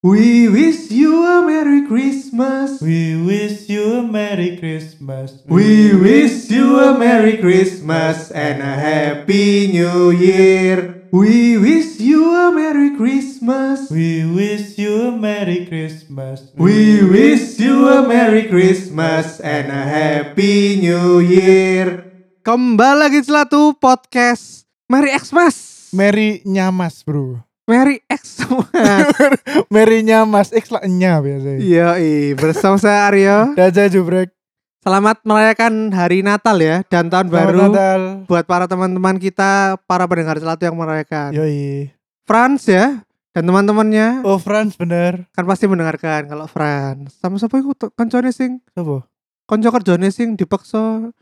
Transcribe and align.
We 0.00 0.48
wish 0.48 0.88
you 0.88 1.12
a 1.28 1.44
Merry 1.44 1.84
Christmas. 1.84 2.80
We 2.80 3.20
wish 3.20 3.68
you 3.68 4.00
a 4.00 4.02
Merry 4.02 4.56
Christmas. 4.56 5.44
We 5.44 5.92
wish 5.92 6.48
you 6.48 6.80
a 6.80 6.96
Merry 6.96 7.36
Christmas 7.36 8.32
and 8.32 8.64
a 8.64 8.80
Happy 8.80 9.68
New 9.68 10.08
Year. 10.08 11.04
We 11.12 11.60
wish 11.60 12.00
you 12.00 12.32
a 12.32 12.48
Merry 12.48 12.96
Christmas. 12.96 13.92
We 13.92 14.24
wish 14.24 14.80
you 14.80 15.12
a 15.12 15.12
Merry 15.12 15.68
Christmas. 15.68 16.48
We 16.56 17.04
wish 17.04 17.60
you 17.60 17.84
a 17.84 18.00
Merry 18.08 18.48
Christmas 18.48 19.36
and 19.44 19.68
a 19.68 19.84
Happy 19.84 20.80
New 20.80 21.20
Year. 21.20 22.08
Kembali 22.40 23.04
lagi 23.04 23.20
celatu 23.20 23.76
podcast 23.76 24.64
Merry 24.88 25.12
Xmas. 25.12 25.92
Merry 25.92 26.40
nyamas 26.48 27.04
bro. 27.04 27.49
Merry 27.70 28.02
Xmas. 28.04 29.14
Merry 29.74 30.02
nyamas. 30.02 30.50
X 30.50 30.68
lah 30.68 30.82
nya 30.84 31.22
biasanya. 31.22 31.58
Iya, 31.62 31.88
bersama 32.34 32.74
saya 32.76 33.06
Aryo. 33.06 33.38
Daja 33.58 33.86
jubrek. 33.86 34.34
Selamat 34.80 35.20
merayakan 35.22 35.92
hari 35.92 36.24
Natal 36.24 36.56
ya 36.56 36.80
dan 36.82 37.06
tahun 37.06 37.28
Selamat 37.28 37.46
baru 37.46 37.58
Natal. 37.68 38.00
buat 38.24 38.44
para 38.44 38.64
teman-teman 38.64 39.20
kita, 39.20 39.76
para 39.84 40.08
pendengar 40.08 40.40
celatu 40.40 40.64
yang 40.64 40.74
merayakan. 40.74 41.30
Yoi. 41.30 41.92
Franz 42.24 42.64
ya 42.64 43.04
dan 43.30 43.44
teman-temannya 43.44 44.24
Oh 44.24 44.40
Franz 44.40 44.74
bener. 44.74 45.28
kan 45.30 45.44
pasti 45.44 45.68
mendengarkan 45.68 46.26
kalau 46.26 46.48
Franz. 46.48 47.12
Sama 47.14 47.36
siapa 47.36 47.60
iku 47.60 47.76
to- 47.76 47.92
koncone 47.92 48.32
sing 48.32 48.64
Apa? 48.72 49.04
konco 49.44 49.68
kerjane 49.68 50.08
sing 50.08 50.32
dipaksa 50.32 51.12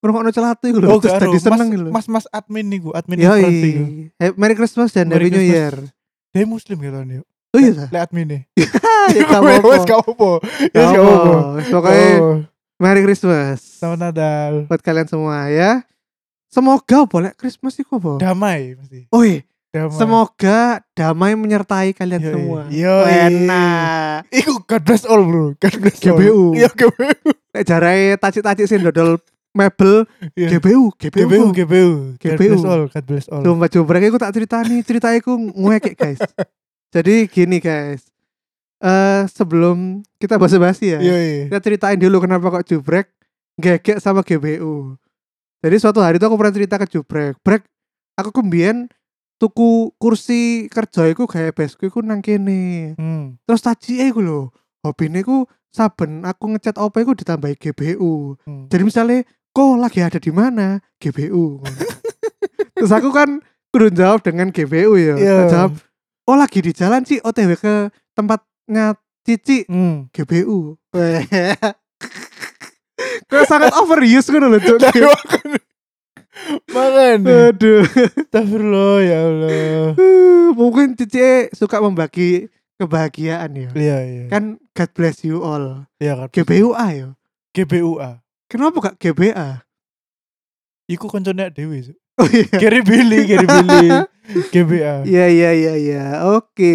ngrungokno 0.00 0.30
celatu 0.30 0.66
lho 0.72 0.86
Oh 0.88 0.98
terus 0.98 1.12
dadi 1.14 1.36
seneng 1.36 1.68
lho. 1.70 1.90
mas 1.90 2.08
mas 2.08 2.24
admin 2.30 2.66
nih 2.66 2.80
gua 2.80 2.98
admin. 2.98 3.20
Hey, 3.20 4.32
Merry 4.34 4.54
Christmas 4.54 4.90
dan 4.90 5.08
Merry 5.08 5.28
Happy 5.28 5.36
New. 5.36 5.44
Year. 5.44 5.74
Dia 6.30 6.44
muslim 6.44 6.76
gitu 6.76 6.96
nih. 6.98 7.20
Oh 7.50 7.58
iya 7.58 7.72
ta? 7.74 7.86
Le 7.88 7.98
admin 7.98 8.26
nih. 8.26 8.42
Ya 9.10 9.26
apa-apa. 9.32 9.66
Wes 9.66 9.82
gak 9.82 10.00
apa. 10.00 10.30
Wes 10.70 10.86
gak 10.86 11.02
apa. 11.02 11.90
apa. 11.90 11.90
Oh, 12.20 12.36
Merry 12.76 13.02
Christmas 13.02 13.58
Selamat 13.60 13.98
Natal. 14.08 14.52
buat 14.66 14.80
kalian 14.80 15.04
semua 15.04 15.48
ya. 15.48 15.82
Semoga 16.46 17.04
boleh 17.04 17.30
Christmas 17.34 17.74
iku 17.76 17.98
apa? 17.98 18.12
Damai 18.20 18.74
mesti. 18.74 19.06
Oh 19.10 19.20
iya, 19.20 19.42
Damai. 19.68 19.94
semoga 19.94 20.60
damai 20.92 21.32
menyertai 21.34 21.90
kalian 21.90 22.18
Yoi. 22.20 22.32
semua. 22.32 22.60
Yoi. 22.66 23.10
Enak. 23.28 24.26
Iku 24.30 24.62
God 24.64 24.82
bless 24.82 25.04
all 25.04 25.22
bro. 25.22 25.54
God 25.54 25.74
bless 25.78 25.98
all. 26.00 26.16
GBU. 26.16 26.38
Iya 26.54 26.68
GBU. 26.70 27.06
Nek 27.50 27.62
jarai 27.62 28.00
tacik-tacik 28.14 28.66
sing 28.66 28.80
dodol 28.80 29.18
mebel 29.50 30.06
Iya. 30.32 30.56
GBU, 30.56 30.94
GBU. 30.94 31.18
GBU 31.26 31.46
GBU. 31.52 31.90
God 32.16 32.30
GBU. 32.38 32.50
bless 32.54 32.64
all. 32.64 32.82
God 32.86 33.04
bless 33.04 33.26
all. 33.28 33.42
Domba 33.42 33.66
jobrek 33.66 34.06
iku 34.06 34.16
tak 34.16 34.30
ceritani, 34.32 34.82
cerita 34.86 35.10
iku 35.10 35.34
nguekek 35.34 35.94
guys. 35.94 36.20
Jadi 36.94 37.26
gini 37.26 37.58
guys. 37.58 38.06
Eh 38.80 39.22
sebelum 39.28 40.00
kita 40.16 40.38
basa-basi 40.38 40.94
ya. 40.94 40.98
Iya 40.98 41.16
iya. 41.18 41.42
Kita 41.50 41.60
ceritain 41.60 41.98
dulu 41.98 42.22
kenapa 42.22 42.48
kok 42.50 42.66
jubrek 42.66 43.10
gegek 43.58 44.00
sama 44.00 44.24
GBU. 44.24 44.96
Jadi 45.60 45.76
suatu 45.76 46.00
hari 46.00 46.16
itu 46.16 46.24
aku 46.24 46.40
pernah 46.40 46.54
cerita 46.56 46.80
ke 46.80 46.88
jubrek. 46.88 47.36
Brek, 47.44 47.68
aku 48.16 48.32
kembien 48.32 48.88
tuku 49.36 49.92
kursi 49.96 50.68
kerja 50.68 51.08
iku 51.08 51.28
kayak 51.28 51.52
besku 51.52 51.88
iku 51.88 52.00
nang 52.00 52.24
kene. 52.24 52.96
Hmm. 52.96 53.36
Terus 53.44 53.60
taji 53.60 54.08
iku 54.08 54.24
lho. 54.24 54.40
Hobine 54.80 55.20
iku 55.20 55.44
saben 55.68 56.24
aku 56.24 56.56
ngecat 56.56 56.80
apa 56.80 56.96
iku 57.04 57.12
ditambahi 57.12 57.56
GBU. 57.60 58.40
hmm. 58.40 58.72
Jadi 58.72 58.82
misalnya 58.82 59.18
kok 59.50 59.76
lagi 59.76 60.00
ada 60.00 60.18
di 60.18 60.30
mana 60.30 60.78
GBU. 60.98 61.60
Terus 62.78 62.92
aku 62.92 63.10
kan 63.10 63.42
kudu 63.70 63.90
jawab 63.92 64.22
dengan 64.22 64.50
GBU 64.50 64.92
ya. 64.96 65.14
Tak 65.18 65.46
jawab, 65.50 65.72
oh 66.26 66.36
lagi 66.38 66.58
di 66.62 66.72
jalan 66.72 67.02
sih 67.04 67.18
OTW 67.20 67.58
ke 67.58 67.74
tempatnya 68.14 68.94
Cici 69.20 69.68
Hmm. 69.68 70.08
GBU. 70.10 70.80
Kok 73.30 73.44
sangat 73.48 73.72
overuse 73.76 74.28
kan 74.28 74.44
lho 74.44 74.60
Cuk. 74.60 74.80
Makan. 76.72 77.20
Aduh. 77.26 77.84
Astagfirullah 77.84 78.96
ya 79.04 79.18
Allah. 79.28 79.92
Mungkin 80.56 80.96
Cici 80.96 81.52
suka 81.52 81.80
membagi 81.80 82.48
kebahagiaan 82.80 83.50
ya. 83.56 83.68
Iya 83.76 83.98
iya. 84.04 84.24
Kan 84.32 84.56
God 84.72 84.90
bless 84.96 85.20
you 85.20 85.44
all. 85.44 85.84
Iya 86.00 86.26
kan. 86.26 86.28
GBUA 86.32 86.86
ya. 86.96 87.08
GBUA. 87.52 88.10
Kenapa 88.50 88.76
gak 88.90 88.98
GBA? 88.98 89.62
Iku 90.90 91.06
koncone 91.06 91.54
dewe. 91.54 91.86
Su. 91.86 91.94
Oh 92.18 92.26
iya. 92.26 92.50
Gary 92.58 92.82
Billy, 92.82 93.22
Gary 93.22 93.46
Billy. 93.46 93.88
GBA. 94.52 95.06
Iya 95.06 95.26
iya 95.30 95.50
iya 95.54 95.74
iya. 95.78 96.04
Oke. 96.34 96.74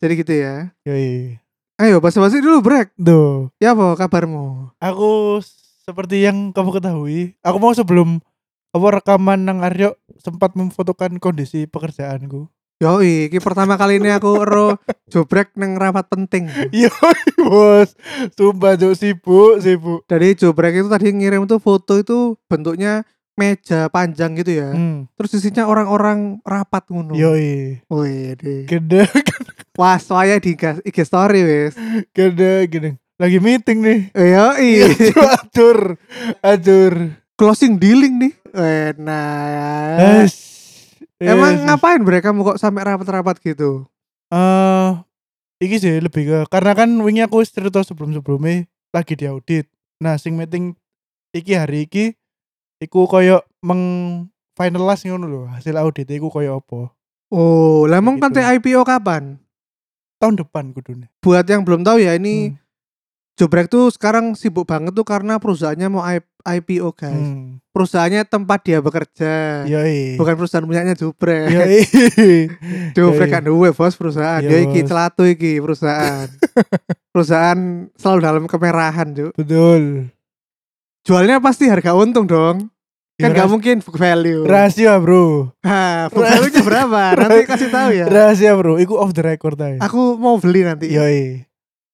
Jadi 0.00 0.12
gitu 0.24 0.32
ya. 0.32 0.72
Yoi. 0.88 1.36
Ayo 1.76 2.00
basa-basi 2.00 2.40
dulu 2.40 2.64
break. 2.64 2.96
Duh. 2.96 3.52
Ya 3.60 3.76
apa 3.76 3.92
kabarmu? 4.00 4.72
Aku 4.80 5.44
seperti 5.84 6.24
yang 6.24 6.48
kamu 6.56 6.80
ketahui, 6.80 7.36
aku 7.44 7.56
mau 7.60 7.76
sebelum 7.76 8.16
apa 8.72 8.86
rekaman 8.98 9.44
nang 9.44 9.60
Aryo 9.60 10.00
sempat 10.16 10.56
memfotokan 10.56 11.20
kondisi 11.20 11.68
pekerjaanku. 11.68 12.48
Yoi, 12.84 13.32
iki 13.32 13.40
pertama 13.40 13.80
kali 13.80 13.96
ini 13.96 14.12
aku 14.12 14.44
ero 14.44 14.76
jobrek 15.08 15.56
neng 15.56 15.80
rapat 15.80 16.04
penting. 16.04 16.44
Iya, 16.76 16.92
bos. 17.40 17.96
Sumpah 18.36 18.76
Jok 18.76 18.92
sibuk, 18.92 19.64
sibuk. 19.64 20.04
Dari 20.04 20.36
jobrek 20.36 20.76
itu 20.76 20.92
tadi 20.92 21.08
ngirim 21.16 21.48
tuh 21.48 21.56
foto 21.56 21.96
itu 21.96 22.36
bentuknya 22.44 23.08
meja 23.40 23.88
panjang 23.88 24.36
gitu 24.36 24.60
ya. 24.60 24.68
Hmm. 24.76 25.08
Terus 25.16 25.40
isinya 25.40 25.64
orang-orang 25.64 26.44
rapat 26.44 26.84
ngono. 26.92 27.16
Yoi. 27.16 27.80
Wih, 27.88 28.36
deh. 28.36 28.68
Gede, 28.68 29.08
Wah, 29.80 29.96
saya 29.96 30.36
di 30.36 30.52
IG 30.84 30.98
story 31.08 31.40
wes. 31.40 31.74
gede, 32.12 32.68
gede. 32.68 33.00
Lagi 33.16 33.40
meeting 33.40 33.80
nih. 33.80 34.00
Yoi. 34.12 34.70
atur, 35.40 35.96
atur. 36.44 37.16
Closing 37.40 37.80
dealing 37.80 38.20
nih. 38.20 38.32
Enak. 38.52 40.28
Es. 40.28 40.53
Emang 41.22 41.54
es. 41.54 41.62
ngapain 41.62 42.02
mereka 42.02 42.30
kamu 42.30 42.54
kok 42.54 42.58
sampai 42.58 42.82
rapat-rapat 42.82 43.38
gitu? 43.38 43.86
Eh, 44.28 44.88
iki 45.62 45.78
sih 45.78 46.02
lebih 46.02 46.22
ke 46.26 46.38
karena 46.50 46.74
kan 46.74 46.90
wingi 47.00 47.22
aku 47.22 47.44
cerita 47.46 47.80
sebelum-sebelumnya 47.80 48.66
lagi 48.90 49.14
di 49.14 49.26
audit. 49.26 49.70
Nah, 50.02 50.18
sing 50.18 50.34
meeting 50.34 50.74
iki 51.30 51.54
hari 51.54 51.86
iki 51.86 52.18
iku 52.82 53.06
koyo 53.06 53.46
meng 53.62 53.80
finalize 54.54 55.06
ngono 55.06 55.26
lho 55.26 55.42
hasil 55.50 55.78
audit 55.78 56.10
iku 56.10 56.28
koyo 56.28 56.58
apa. 56.58 56.90
Oh, 57.30 57.86
lah 57.86 57.98
emang 57.98 58.18
Gitu. 58.18 58.38
IPO 58.38 58.82
kapan? 58.82 59.38
Tahun 60.18 60.34
depan 60.38 60.70
kudune. 60.70 61.10
Buat 61.18 61.46
yang 61.46 61.66
belum 61.66 61.82
tahu 61.82 61.98
ya 61.98 62.14
ini 62.14 62.54
Hmm. 62.54 62.58
Jobrek 63.34 63.66
tuh 63.66 63.90
sekarang 63.90 64.38
sibuk 64.38 64.62
banget 64.62 64.94
tuh 64.94 65.02
karena 65.02 65.42
perusahaannya 65.42 65.88
mau 65.90 66.06
I- 66.06 66.22
IPO 66.44 66.92
guys. 66.92 67.16
Hmm. 67.16 67.58
Perusahaannya 67.72 68.28
tempat 68.28 68.60
dia 68.60 68.78
bekerja. 68.84 69.64
Yoi. 69.64 70.20
Bukan 70.20 70.36
perusahaan 70.36 70.62
punyanya 70.68 70.92
Jobrek. 70.92 71.48
Yoi. 71.48 71.80
Yoi. 73.00 73.28
kan 73.32 73.42
duwe 73.42 73.72
bos 73.72 73.96
perusahaan. 73.96 74.44
Ya 74.44 74.60
iki 74.60 74.84
celatu 74.84 75.24
iki 75.24 75.58
perusahaan. 75.58 76.28
perusahaan 77.16 77.88
selalu 77.96 78.18
dalam 78.20 78.44
kemerahan, 78.44 79.16
Cuk. 79.16 79.32
Betul. 79.34 80.12
Jualnya 81.08 81.40
pasti 81.40 81.66
harga 81.66 81.96
untung 81.96 82.28
dong. 82.28 82.68
Kan 83.14 83.30
Ya, 83.30 83.46
gak 83.46 83.50
mungkin 83.50 83.78
book 83.78 83.94
value. 83.94 84.42
Rahasia, 84.42 84.98
Bro. 84.98 85.54
Hah, 85.62 86.10
book 86.10 86.26
value-nya 86.26 86.62
berapa? 86.66 87.02
Nanti 87.18 87.46
kasih 87.46 87.70
tahu 87.70 87.90
ya. 87.94 88.06
Rahasia, 88.10 88.52
Bro. 88.58 88.82
Iku 88.82 88.98
off 88.98 89.14
the 89.14 89.22
record 89.22 89.54
aja. 89.54 89.78
Aku 89.86 90.18
mau 90.18 90.34
beli 90.42 90.66
nanti. 90.66 90.90
Yoi. 90.90 91.46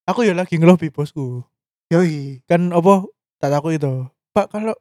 Aku 0.09 0.25
ya 0.25 0.33
lagi 0.33 0.57
ngelobi 0.57 0.89
bosku. 0.89 1.45
Yoi. 1.91 2.39
kan 2.47 2.71
apa 2.71 3.03
tak 3.43 3.51
aku 3.51 3.75
itu 3.75 4.07
pak 4.31 4.47
kalau 4.49 4.75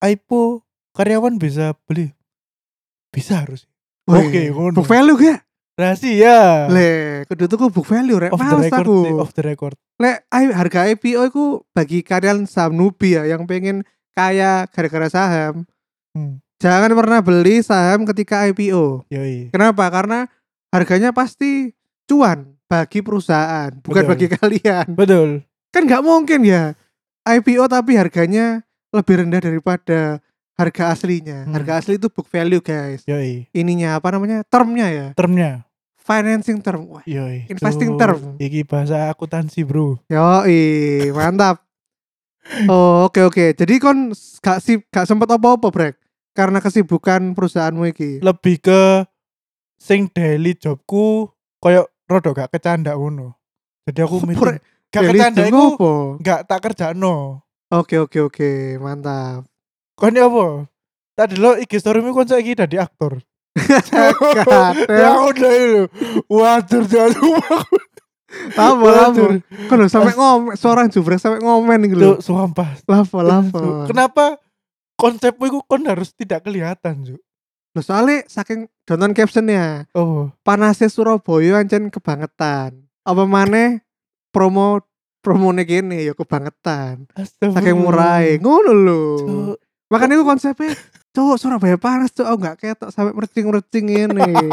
IPO 0.00 0.60
karyawan 0.92 1.36
bisa 1.36 1.72
beli 1.84 2.12
bisa 3.08 3.44
harus 3.44 3.64
Oke, 4.04 4.52
ngono. 4.52 4.76
Book 4.76 4.84
value 4.84 5.16
gak? 5.16 5.40
rahasia 5.74 6.68
Le, 6.68 7.24
kudu 7.24 7.48
tuku 7.48 7.66
book 7.66 7.88
value 7.88 8.20
rek. 8.20 8.30
Males 8.30 8.68
record 8.68 8.84
aku. 8.84 8.98
off 9.18 9.32
the 9.32 9.42
record 9.42 9.74
Lek 9.96 10.22
I- 10.28 10.52
harga 10.52 10.86
IPO 10.86 11.20
itu 11.24 11.44
bagi 11.72 12.04
kalian 12.04 12.44
saham 12.44 12.76
newbie 12.76 13.16
ya 13.16 13.24
yang 13.26 13.42
pengen 13.44 13.80
kaya 14.12 14.68
gara-gara 14.70 15.08
saham. 15.08 15.66
Hmm. 16.12 16.38
Jangan 16.62 16.94
pernah 16.94 17.18
beli 17.18 17.58
saham 17.60 18.06
ketika 18.06 18.44
IPO. 18.44 19.08
yoi 19.08 19.50
Kenapa? 19.50 19.90
Karena 19.90 20.30
harganya 20.70 21.10
pasti 21.10 21.74
cuan 22.04 22.54
bagi 22.64 23.00
perusahaan, 23.00 23.72
bukan 23.80 24.04
Betul. 24.04 24.10
bagi 24.14 24.26
kalian. 24.30 24.86
betul 24.94 25.28
Kan 25.72 25.88
nggak 25.88 26.04
mungkin 26.04 26.44
ya 26.44 26.76
IPO 27.24 27.64
tapi 27.66 27.96
harganya 27.96 28.60
lebih 28.92 29.24
rendah 29.24 29.40
daripada 29.40 30.20
harga 30.54 30.94
aslinya. 30.94 31.48
Hmm. 31.48 31.52
Harga 31.56 31.82
asli 31.82 31.96
itu 31.98 32.06
book 32.12 32.28
value, 32.30 32.62
guys. 32.62 33.02
yoi 33.08 33.48
Ininya 33.50 33.98
apa 33.98 34.14
namanya? 34.14 34.44
Termnya 34.46 34.86
ya. 34.92 35.06
termnya 35.16 35.64
Financing 36.04 36.60
term. 36.60 36.84
Wah, 36.92 37.00
yoi 37.08 37.48
Investing 37.48 37.96
Tuh, 37.96 37.98
term. 37.98 38.20
iki 38.36 38.60
bahasa 38.60 39.08
akuntansi 39.08 39.64
bro 39.64 39.96
Yoi, 40.06 41.08
mantap. 41.10 41.64
Oh, 42.68 43.08
oke 43.08 43.24
oke. 43.24 43.56
Jadi 43.56 43.80
kon 43.80 44.12
gak 44.44 44.60
sih 44.60 44.76
gak 44.92 45.08
sempet 45.08 45.24
apa-apa, 45.32 45.72
Brek. 45.72 45.96
Karena 46.36 46.60
kesibukan 46.60 47.32
perusahaanmu 47.32 47.88
iki. 47.88 48.20
lebih 48.20 48.60
ke 48.60 49.08
sing 49.80 50.12
daily 50.12 50.52
jobku 50.52 51.32
koyo 51.56 51.88
rada 52.04 52.36
gak 52.36 52.52
kecanda 52.52 53.00
ngono. 53.00 53.32
Jadi 53.88 53.98
aku 54.04 54.20
Rek? 54.44 54.60
Gak 55.02 55.10
listen, 55.10 55.50
iku 55.50 55.64
apa? 55.74 55.92
gak 56.22 56.40
tak 56.46 56.60
kerjano. 56.62 57.42
Oke 57.74 57.98
oke 57.98 58.18
oke, 58.30 58.50
mantap. 58.78 59.42
Kon 59.98 60.14
apa? 60.14 60.70
Tadi 61.14 61.34
lo 61.38 61.58
IG 61.58 61.82
storymu 61.82 62.14
kon 62.14 62.26
saiki 62.30 62.54
dadi 62.54 62.78
aktor. 62.78 63.18
Ya 64.90 65.10
udah 65.22 65.52
itu. 65.54 65.82
Waduh 66.26 66.84
jatuh 66.86 67.38
Lapa 68.58 68.88
lapa. 68.90 69.38
Kan 69.70 69.76
lho 69.78 69.86
sampai 69.86 70.14
ngomong 70.18 70.58
seorang 70.58 70.90
jubrek 70.90 71.22
sampai 71.22 71.38
ngomen 71.38 71.86
gitu. 71.86 72.18
Cuk, 72.18 72.18
sumpah. 72.22 72.74
Lapa. 72.90 73.18
Cuk, 73.22 73.86
Kenapa 73.86 74.42
konsepmu 74.98 75.44
itu 75.46 75.58
kon 75.66 75.86
harus 75.86 76.10
tidak 76.14 76.42
kelihatan, 76.42 77.06
Cuk? 77.06 77.20
Lho 77.74 77.80
soalnya 77.82 78.26
saking 78.26 78.70
nonton 78.86 79.14
captionnya 79.14 79.86
Oh, 79.94 80.30
panasnya 80.46 80.90
Surabaya 80.90 81.62
ancen 81.62 81.90
kebangetan. 81.90 82.86
Apa 83.06 83.22
maneh 83.22 83.82
promo 84.34 84.82
promone 85.22 85.62
kene 85.62 86.02
ya 86.02 86.12
kebangetan. 86.12 87.06
Saking 87.40 87.78
murahe. 87.78 88.42
Ngono 88.42 88.72
lho. 88.74 89.02
Cuk, 89.16 89.56
Makanya 89.88 90.18
itu 90.18 90.26
konsepnya 90.26 90.74
Cuk, 91.14 91.38
Surabaya 91.38 91.78
panas 91.78 92.10
tuh, 92.10 92.26
oh 92.26 92.34
nggak 92.34 92.58
ketok 92.58 92.90
sampai 92.90 93.14
mercing-mercing 93.14 93.86
ini. 93.86 94.34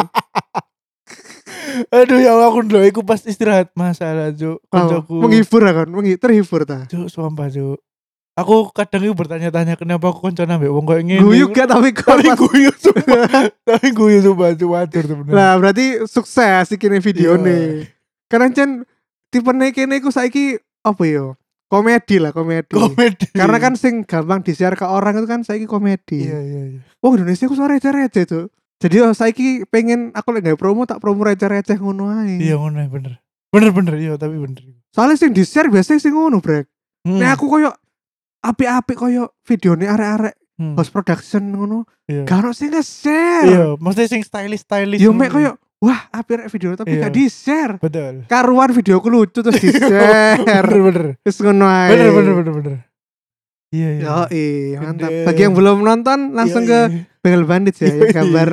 Aduh 1.89 2.19
ya 2.19 2.35
Allah, 2.35 2.47
aku 2.47 2.61
dulu 2.61 2.83
iku 2.83 3.01
pas 3.01 3.19
istirahat 3.19 3.71
masalah, 3.73 4.29
Cuk. 4.31 4.59
Oh, 4.59 4.69
Koncoku. 4.69 5.15
menghibur 5.19 5.61
kan, 5.65 5.87
menghi 5.87 6.15
terhibur 6.15 6.61
ta. 6.63 6.85
Cuk, 6.85 7.07
sumpah, 7.07 7.49
Cuk. 7.49 7.79
Aku 8.31 8.71
kadang 8.71 9.03
itu 9.03 9.11
bertanya-tanya 9.11 9.75
kenapa 9.75 10.07
aku 10.07 10.23
konco 10.23 10.39
ambek 10.39 10.71
wong 10.71 10.85
koyo 10.87 11.03
ngene. 11.03 11.19
Guyu 11.19 11.51
gak 11.51 11.67
tapi 11.67 11.91
Tapi 11.91 12.31
kok. 12.31 12.47
guyu 12.47 12.71
sumpah. 12.71 13.27
Tapi 13.59 13.87
guyu 13.91 14.19
sumpah, 14.21 14.49
Cuk. 14.53 14.69
Wajar 14.73 15.03
sebenarnya. 15.03 15.35
Lah 15.35 15.53
berarti 15.57 15.85
sukses 16.07 16.69
sih 16.69 16.77
kini 16.77 17.01
video 17.01 17.35
Iya. 17.35 17.43
nih. 17.43 17.67
Karena 18.29 18.47
Cen 18.53 18.69
tipe 19.31 19.51
kene 19.71 20.03
iku 20.03 20.11
saiki 20.11 20.59
apa 20.83 21.03
yo? 21.07 21.39
Komedi 21.71 22.19
lah 22.19 22.35
komedi. 22.35 22.75
komedi. 22.75 23.31
Karena 23.31 23.55
kan 23.55 23.79
sing 23.79 24.03
gampang 24.03 24.43
di-share 24.43 24.75
ke 24.75 24.83
orang 24.83 25.15
itu 25.15 25.27
kan 25.27 25.47
saiki 25.47 25.63
komedi. 25.63 26.27
iya 26.27 26.39
iya 26.43 26.61
iya. 26.75 26.79
Oh 26.99 27.15
Indonesia 27.15 27.47
ku 27.47 27.55
suara 27.55 27.79
receh-receh 27.79 28.27
tuh. 28.27 28.51
Jadi 28.83 28.99
oh 28.99 29.15
saiki 29.15 29.63
pengen 29.71 30.11
aku 30.11 30.35
lagi 30.35 30.51
promo 30.59 30.83
tak 30.83 30.99
promo 30.99 31.23
receh-receh 31.23 31.79
ngono 31.79 32.11
ae. 32.11 32.43
Iya 32.43 32.59
ngono 32.59 32.83
bener. 32.91 33.23
Bener 33.55 33.71
bener 33.71 33.95
iya 33.95 34.13
tapi 34.19 34.35
bener. 34.35 34.67
Soalnya 34.91 35.15
sing 35.15 35.31
di-share 35.31 35.71
biasanya 35.71 36.03
sing 36.03 36.11
ngono, 36.11 36.43
Brek. 36.43 36.67
Hmm. 37.07 37.23
Nek 37.23 37.39
aku 37.39 37.47
koyo 37.47 37.71
apik-apik 38.43 38.99
koyo 38.99 39.31
videone 39.47 39.87
arek-arek 39.87 40.35
Hmm. 40.61 40.77
post 40.77 40.93
production 40.93 41.41
ngono. 41.49 41.89
Iya. 42.05 42.29
Gak 42.29 42.37
ono 42.45 42.53
sing 42.53 42.69
nge-share. 42.69 43.49
Iya, 43.49 43.65
maksudnya 43.81 44.09
sing 44.13 44.21
stylish 44.21 44.61
stylish. 44.61 45.01
Yo 45.01 45.09
mek 45.09 45.33
koyo 45.33 45.57
wah 45.81 46.01
rek 46.13 46.47
video 46.47 46.77
tapi 46.77 46.93
Iya. 46.93 47.01
gak 47.03 47.13
di-share. 47.13 47.73
betul. 47.77 48.23
Karuan 48.25 48.69
videoku 48.69 49.09
lucu 49.09 49.41
terus 49.41 49.57
di-share. 49.63 50.37
bener 50.39 50.65
bener. 50.79 51.05
Ngono 51.25 51.65
ae. 51.65 51.89
Bener 51.89 52.09
bener 52.11 52.33
bener 52.37 52.53
bener. 52.53 52.73
Iya 53.71 53.87
iya. 53.97 54.03
Yo, 54.03 54.79
mantap. 54.79 55.09
Gede. 55.09 55.25
Bagi 55.25 55.41
yang 55.41 55.55
belum 55.55 55.77
nonton 55.79 56.19
langsung 56.31 56.63
ke 56.63 56.79
Yoi. 56.85 57.01
Bagel 57.19 57.43
Bandit 57.43 57.75
ya, 57.75 57.87
yang 57.87 57.97
Yoi. 58.03 58.13
gambar 58.13 58.49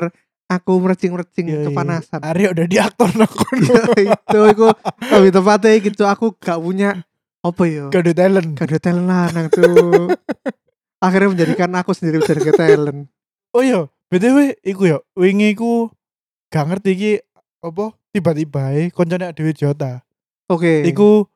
aku 0.48 0.72
mercing-mercing 0.78 1.46
Yoi. 1.46 1.64
kepanasan. 1.68 2.20
Arya 2.22 2.48
udah 2.50 2.64
di 2.64 2.76
aktor 2.78 3.10
aku. 3.12 3.44
Itu 3.58 4.40
itu 4.48 4.66
lebih 5.10 5.30
tepatnya 5.30 5.74
gitu 5.78 6.02
aku 6.04 6.32
gak 6.34 6.56
punya 6.56 7.02
apa 7.38 7.62
ya 7.64 7.86
Gak 7.88 8.02
ada 8.02 8.12
talent. 8.14 8.50
gak 8.54 8.66
ada 8.66 8.78
talent 8.78 9.06
lanang 9.06 9.46
tuh 9.46 10.10
akhirnya 10.98 11.28
menjadikan 11.30 11.70
aku 11.72 11.94
sendiri 11.94 12.18
menjadi 12.18 12.50
talent 12.52 13.06
Oh 13.48 13.62
iya, 13.62 13.86
BTW 14.10 14.60
iku 14.60 14.82
ya, 14.84 14.98
wingi 15.14 15.56
iku 15.56 15.88
gak 16.48 16.64
ngerti 16.68 16.90
iki 16.96 17.12
apa 17.60 17.92
tiba-tiba 18.12 18.72
ae 18.72 18.88
koncone 18.88 19.32
Dewi 19.36 19.52
Jota. 19.52 20.00
oke 20.48 20.88
Iku 20.88 21.28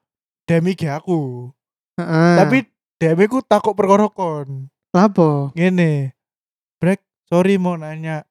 DM 0.49 0.75
IG 0.75 0.91
aku. 0.91 1.53
Heeh. 2.01 2.35
Tapi 2.41 2.59
DM 2.99 3.21
ku 3.31 3.45
takut 3.45 3.77
perkara 3.79 4.11
kon. 4.11 4.69
lapo 4.93 5.55
Ngene. 5.57 6.13
Brek, 6.83 7.01
sorry 7.31 7.57
mau 7.57 7.79
nanya. 7.79 8.27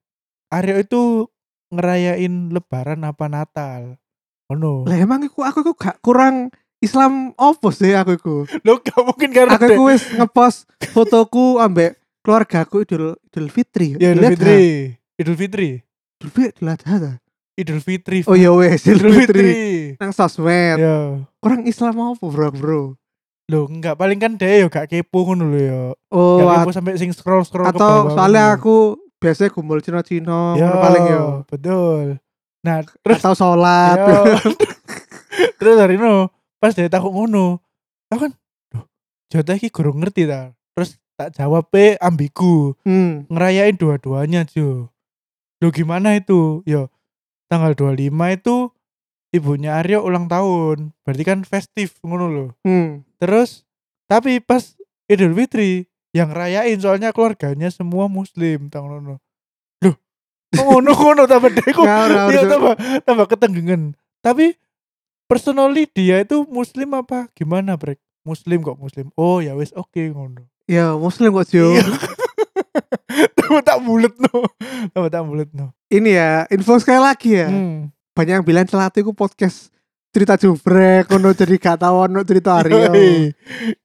Aryo 0.51 0.75
itu 0.83 1.31
ngerayain 1.71 2.51
lebaran 2.51 3.07
apa 3.07 3.25
Natal? 3.31 3.95
Ono. 4.51 4.83
lah 4.83 4.99
emang 4.99 5.23
aku 5.23 5.39
aku 5.47 5.63
iku 5.63 5.73
gak 5.79 6.03
kurang 6.03 6.51
Islam 6.83 7.31
opo 7.39 7.71
sih 7.71 7.95
aku 7.95 8.19
iku 8.19 8.35
Lo 8.67 8.83
gak 8.83 8.99
mungkin 8.99 9.31
karena 9.31 9.55
aku 9.55 9.71
iku 9.71 9.83
wis 9.87 10.03
ngepost 10.11 10.67
fotoku 10.91 11.55
ambek 11.63 11.95
keluargaku 12.19 12.83
Idul 12.83 13.15
Idul 13.31 13.47
Fitri 13.47 13.95
Ya 13.95 14.11
Idul. 14.11 14.35
Fitri. 14.35 14.63
Idul 15.15 15.37
Fitri. 15.39 15.69
Idul 16.21 16.29
Fitri 16.29 16.61
Idul 17.57 17.81
Fitri. 17.81 18.19
oh 18.29 18.37
iya 18.37 18.53
wes 18.53 18.85
Idul 18.85 19.09
Idul 19.09 19.13
Fitri 19.17 19.41
Fitri. 19.41 19.97
nang 19.97 20.13
sosmed 20.13 20.77
Ya. 20.77 21.17
kurang 21.41 21.65
Islam 21.65 21.97
apa 21.97 22.21
bro 22.21 22.49
bro 22.53 22.81
Loh, 23.49 23.67
enggak 23.67 23.99
paling 23.99 24.15
kan 24.15 24.39
dia 24.39 24.63
yo 24.63 24.71
gak 24.71 24.87
kepo 24.87 25.27
ngono 25.27 25.43
lho 25.49 25.59
yo. 25.59 25.83
oh 26.07 26.39
Gak 26.39 26.63
kepo 26.63 26.71
sampai 26.71 26.95
sing 26.95 27.11
scroll-scroll 27.11 27.67
ke 27.67 27.75
atau 27.75 28.07
bawah 28.07 28.13
soalnya 28.15 28.55
aku 28.55 28.95
biasanya 29.19 29.51
kumpul 29.51 29.81
Yo, 29.83 30.63
ngono 30.63 30.77
paling 30.79 31.03
yo 31.09 31.23
betul. 31.49 32.05
Nah, 32.61 32.85
terus 32.85 33.17
atau 33.19 33.33
sholat 33.33 33.97
yo. 33.99 34.21
terus 35.59 35.75
hari 35.75 35.97
no 35.97 36.29
pas 36.61 36.71
dia 36.71 36.87
takut 36.87 37.09
ngono. 37.09 37.57
Aku 38.07 38.29
kan, 38.29 38.31
loh, 38.71 38.85
Jota 39.27 39.57
iki 39.57 39.67
gurung 39.67 39.97
ngerti 39.99 40.29
ta. 40.29 40.53
Terus 40.77 40.95
tak 41.17 41.33
jawab 41.35 41.67
pe 41.67 41.97
ambigu, 41.97 42.77
hmm. 42.85 43.27
ngerayain 43.33 43.73
dua-duanya, 43.73 44.45
Jo. 44.45 44.87
Lo 45.61 45.69
gimana 45.69 46.17
itu? 46.17 46.65
Yo, 46.65 46.89
tanggal 47.45 47.77
25 47.77 48.09
itu 48.33 48.57
ibunya 49.29 49.77
Aryo 49.77 50.01
ulang 50.01 50.25
tahun. 50.25 50.91
Berarti 51.05 51.23
kan 51.23 51.39
festif 51.45 52.01
ngono 52.01 52.25
loh. 52.27 52.49
Hmm. 52.65 53.05
Terus 53.21 53.63
tapi 54.09 54.41
pas 54.41 54.75
Idul 55.07 55.37
Fitri 55.37 55.87
yang 56.11 56.33
rayain 56.35 56.75
soalnya 56.81 57.15
keluarganya 57.15 57.71
semua 57.71 58.09
muslim 58.09 58.67
tang 58.73 58.89
ngono. 58.89 59.21
Loh. 59.85 59.95
Ngono 60.51 60.91
ngono 60.99 61.23
tambah 61.29 61.51
ora, 61.79 62.27
Iya 62.27 62.43
tambah 62.49 62.73
tambah 63.05 63.25
ketenggengan. 63.29 63.93
Tapi 64.19 64.57
personally 65.29 65.87
dia 65.87 66.25
itu 66.25 66.43
muslim 66.49 66.91
apa 66.97 67.31
gimana, 67.37 67.77
Brek? 67.79 68.01
Muslim 68.25 68.61
kok 68.61 68.77
muslim. 68.77 69.09
Oh 69.13 69.39
ya 69.41 69.57
wis 69.57 69.73
oke 69.73 70.11
ngono. 70.11 70.45
ya 70.69 70.95
muslim 70.95 71.35
kok 71.35 71.51
Jo 71.51 71.73
Tambah 73.33 73.61
tak 73.61 73.79
bulet 73.79 74.15
no. 74.17 74.47
Tambah 74.89 75.09
tak 75.09 75.23
bulet 75.23 75.49
no. 75.51 75.71
ini 75.87 76.13
ya 76.13 76.47
info 76.47 76.75
sekali 76.75 76.97
lagi 76.97 77.35
ya 77.35 77.47
Hmm. 77.47 77.91
banyak 78.11 78.33
yang 78.33 78.45
bilang 78.45 78.63
celatu 78.63 78.97
itu 78.97 79.11
podcast 79.11 79.67
cerita 80.09 80.35
jubrek 80.35 81.05
kono 81.05 81.31
jadi 81.31 81.55
gak 81.55 81.79
tau 81.79 82.03
ono 82.05 82.19
cerita 82.21 82.57
Aryo. 82.57 82.91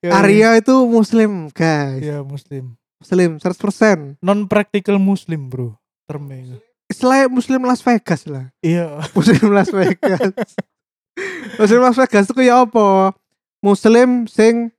Aryo 0.03 0.49
itu 0.55 0.75
muslim 0.85 1.51
guys 1.51 1.99
Iya 2.01 2.21
muslim. 2.21 2.75
muslim 2.97 3.31
100% 3.37 4.19
Non 4.19 4.45
practical 4.45 4.97
muslim, 4.97 5.47
Bro. 5.47 5.79
Termeng. 6.05 6.59
selain 6.87 7.27
muslim 7.27 7.59
Las 7.61 7.79
Vegas 7.81 8.23
lah 8.25 8.55
Iya. 8.61 9.03
muslim 9.13 9.51
Las 9.51 9.71
Vegas 9.71 10.31
muslim 11.59 11.81
Las 11.81 11.97
Vegas 11.97 12.25
itu 12.25 12.35
kayak 12.35 12.57
apa 12.65 13.15
muslim 13.59 14.09
sing 14.27 14.71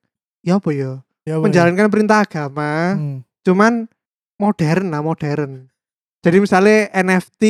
ya 0.42 0.56
apa 0.56 0.72
ya 0.72 1.04
Ya, 1.24 1.36
menjalankan 1.38 1.88
perintah 1.88 2.24
agama 2.24 2.96
Hmm. 2.96 3.20
cuman 3.42 3.92
modern 4.38 4.90
lah 4.90 5.02
modern. 5.02 5.70
Jadi 6.22 6.38
misalnya 6.38 6.90
NFT 6.92 7.44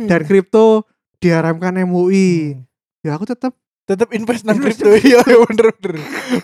dan 0.00 0.22
Hmm. 0.22 0.26
kripto 0.26 0.86
diharamkan 1.18 1.78
MUI 1.78 2.54
Hmm. 2.54 2.62
ya 3.02 3.14
aku 3.14 3.26
tetap 3.26 3.54
tetap 3.84 4.12
invest 4.12 4.44
nang 4.44 4.58
kripto. 4.58 4.90
iya 5.00 5.22
iya, 5.22 5.38
bener 5.40 5.72
bener. 5.78 5.92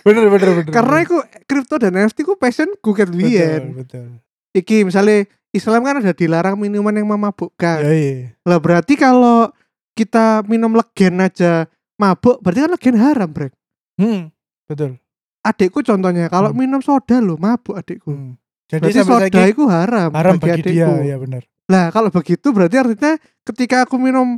Bener 0.01 0.23
bener 0.27 0.49
bener 0.55 0.71
karena 0.71 0.95
aku 0.99 1.17
kripto 1.45 1.75
dan 1.77 1.95
NFT 1.95 2.23
ku 2.23 2.35
passion 2.35 2.67
ku 2.79 2.91
betul 2.91 3.13
biyen 3.13 3.75
betul. 3.75 4.19
Iki 4.51 4.87
misalnya 4.87 5.27
Islam 5.51 5.83
kan 5.83 5.99
ada 5.99 6.11
dilarang 6.11 6.55
minuman 6.55 6.91
yang 6.91 7.07
memabukkan. 7.07 7.79
Ya 7.81 7.91
iya. 7.91 8.15
Lah 8.43 8.59
berarti 8.59 8.95
kalau 8.95 9.51
kita 9.93 10.43
minum 10.43 10.75
legen 10.75 11.19
aja 11.19 11.71
mabuk 11.95 12.43
berarti 12.43 12.59
kan 12.65 12.71
legen 12.73 12.95
haram 12.97 13.29
brek. 13.29 13.53
Hmm 13.95 14.31
betul. 14.65 14.99
Adikku 15.39 15.85
contohnya 15.85 16.25
kalau 16.27 16.49
Hmm. 16.49 16.57
minum 16.57 16.81
soda 16.81 17.21
lo 17.21 17.37
mabuk 17.37 17.77
adikku. 17.77 18.11
Hmm. 18.11 18.33
Jadi 18.65 18.81
berarti 18.81 19.01
soda 19.05 19.27
saiki 19.29 19.41
itu 19.53 19.63
haram, 19.69 20.09
haram 20.09 20.35
bagi 20.37 20.61
dia 20.65 20.89
adikku. 20.89 21.05
ya 21.05 21.17
benar 21.21 21.43
Lah 21.65 21.89
kalau 21.89 22.09
begitu 22.09 22.47
berarti 22.49 22.75
artinya 22.77 23.13
ketika 23.41 23.85
aku 23.85 23.97
minum 23.97 24.37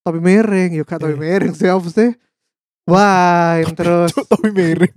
topi 0.00 0.20
miring, 0.20 0.76
yuk 0.76 0.84
gak 0.84 1.00
topi 1.00 1.16
Iya. 1.16 1.20
miring 1.20 1.52
sih 1.52 1.68
apa 1.68 1.88
sih? 1.88 2.10
Wine 2.92 3.72
terus. 3.74 4.14
Cuk, 4.14 4.24
tapi 4.30 4.48
miring. 4.52 4.96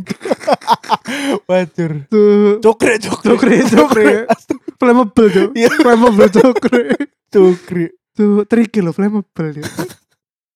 Wajar 1.50 1.92
tuh. 2.06 2.60
Cokre 2.62 3.00
cokre 3.02 3.34
cokre 3.34 3.56
cokre 3.74 4.08
flammable 4.78 5.28
tuh 5.28 5.48
Iya. 5.56 5.70
flammable 5.74 6.28
cokre 6.30 6.84
cokre 7.28 7.86
tuh 8.14 8.44
tricky 8.46 8.80
loh 8.80 8.92
flammable 8.92 9.48
dia. 9.52 9.66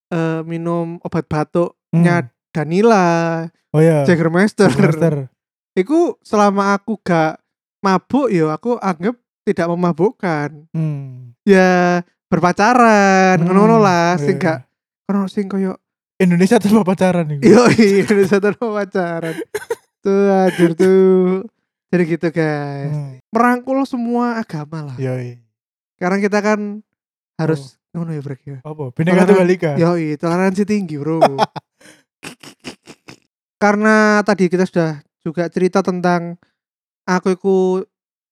Eh 0.08 0.40
minum 0.44 1.00
obat 1.00 1.26
batuknya 1.26 2.28
Danila, 2.54 3.42
oh 3.74 3.82
ya 3.82 4.06
Jägermeister. 4.06 4.70
Master 4.70 5.26
Iku 5.74 6.22
selama 6.22 6.78
aku 6.78 7.02
gak 7.02 7.42
mabuk 7.84 8.32
yo 8.32 8.48
aku 8.48 8.80
anggap 8.80 9.14
tidak 9.44 9.68
memabukkan. 9.68 10.64
hmm. 10.72 11.36
Ya 11.44 12.00
berpacaran, 12.32 13.36
Hmm, 13.36 13.52
ngono 13.52 13.76
lah 13.76 14.16
iya, 14.16 14.24
sing 14.24 14.40
iya. 14.40 14.42
gak 14.42 14.58
ono 15.12 15.28
sing 15.28 15.44
koyo 15.44 15.76
Indonesia 16.16 16.56
tanpa 16.56 16.80
pacaran 16.82 17.28
iku. 17.28 17.44
yo 17.44 17.68
Indonesia 17.68 18.40
tanpa 18.40 18.66
pacaran. 18.72 19.36
tuh 20.00 20.24
anjir 20.32 20.72
tuh. 20.72 21.44
Jadi 21.92 22.02
gitu 22.10 22.28
guys. 22.32 22.90
Hmm. 22.90 23.20
Merangkul 23.30 23.84
semua 23.84 24.40
agama 24.40 24.90
lah. 24.90 24.96
Yoi. 24.96 25.38
Sekarang 25.94 26.18
kita 26.18 26.40
kan 26.40 26.80
harus 27.38 27.78
ngono 27.92 28.10
ya 28.10 28.22
Brek 28.24 28.42
ya. 28.42 28.58
Apa? 28.66 28.90
Bineka 28.90 29.28
Tunggal 29.28 29.54
Ika. 29.54 29.72
Yoi, 29.78 30.18
toleransi 30.18 30.66
tinggi, 30.66 30.98
Bro. 30.98 31.22
Karena 33.62 34.20
tadi 34.26 34.50
kita 34.50 34.66
sudah 34.66 35.00
juga 35.22 35.46
cerita 35.48 35.80
tentang 35.80 36.36
aku 37.04 37.36
itu 37.36 37.56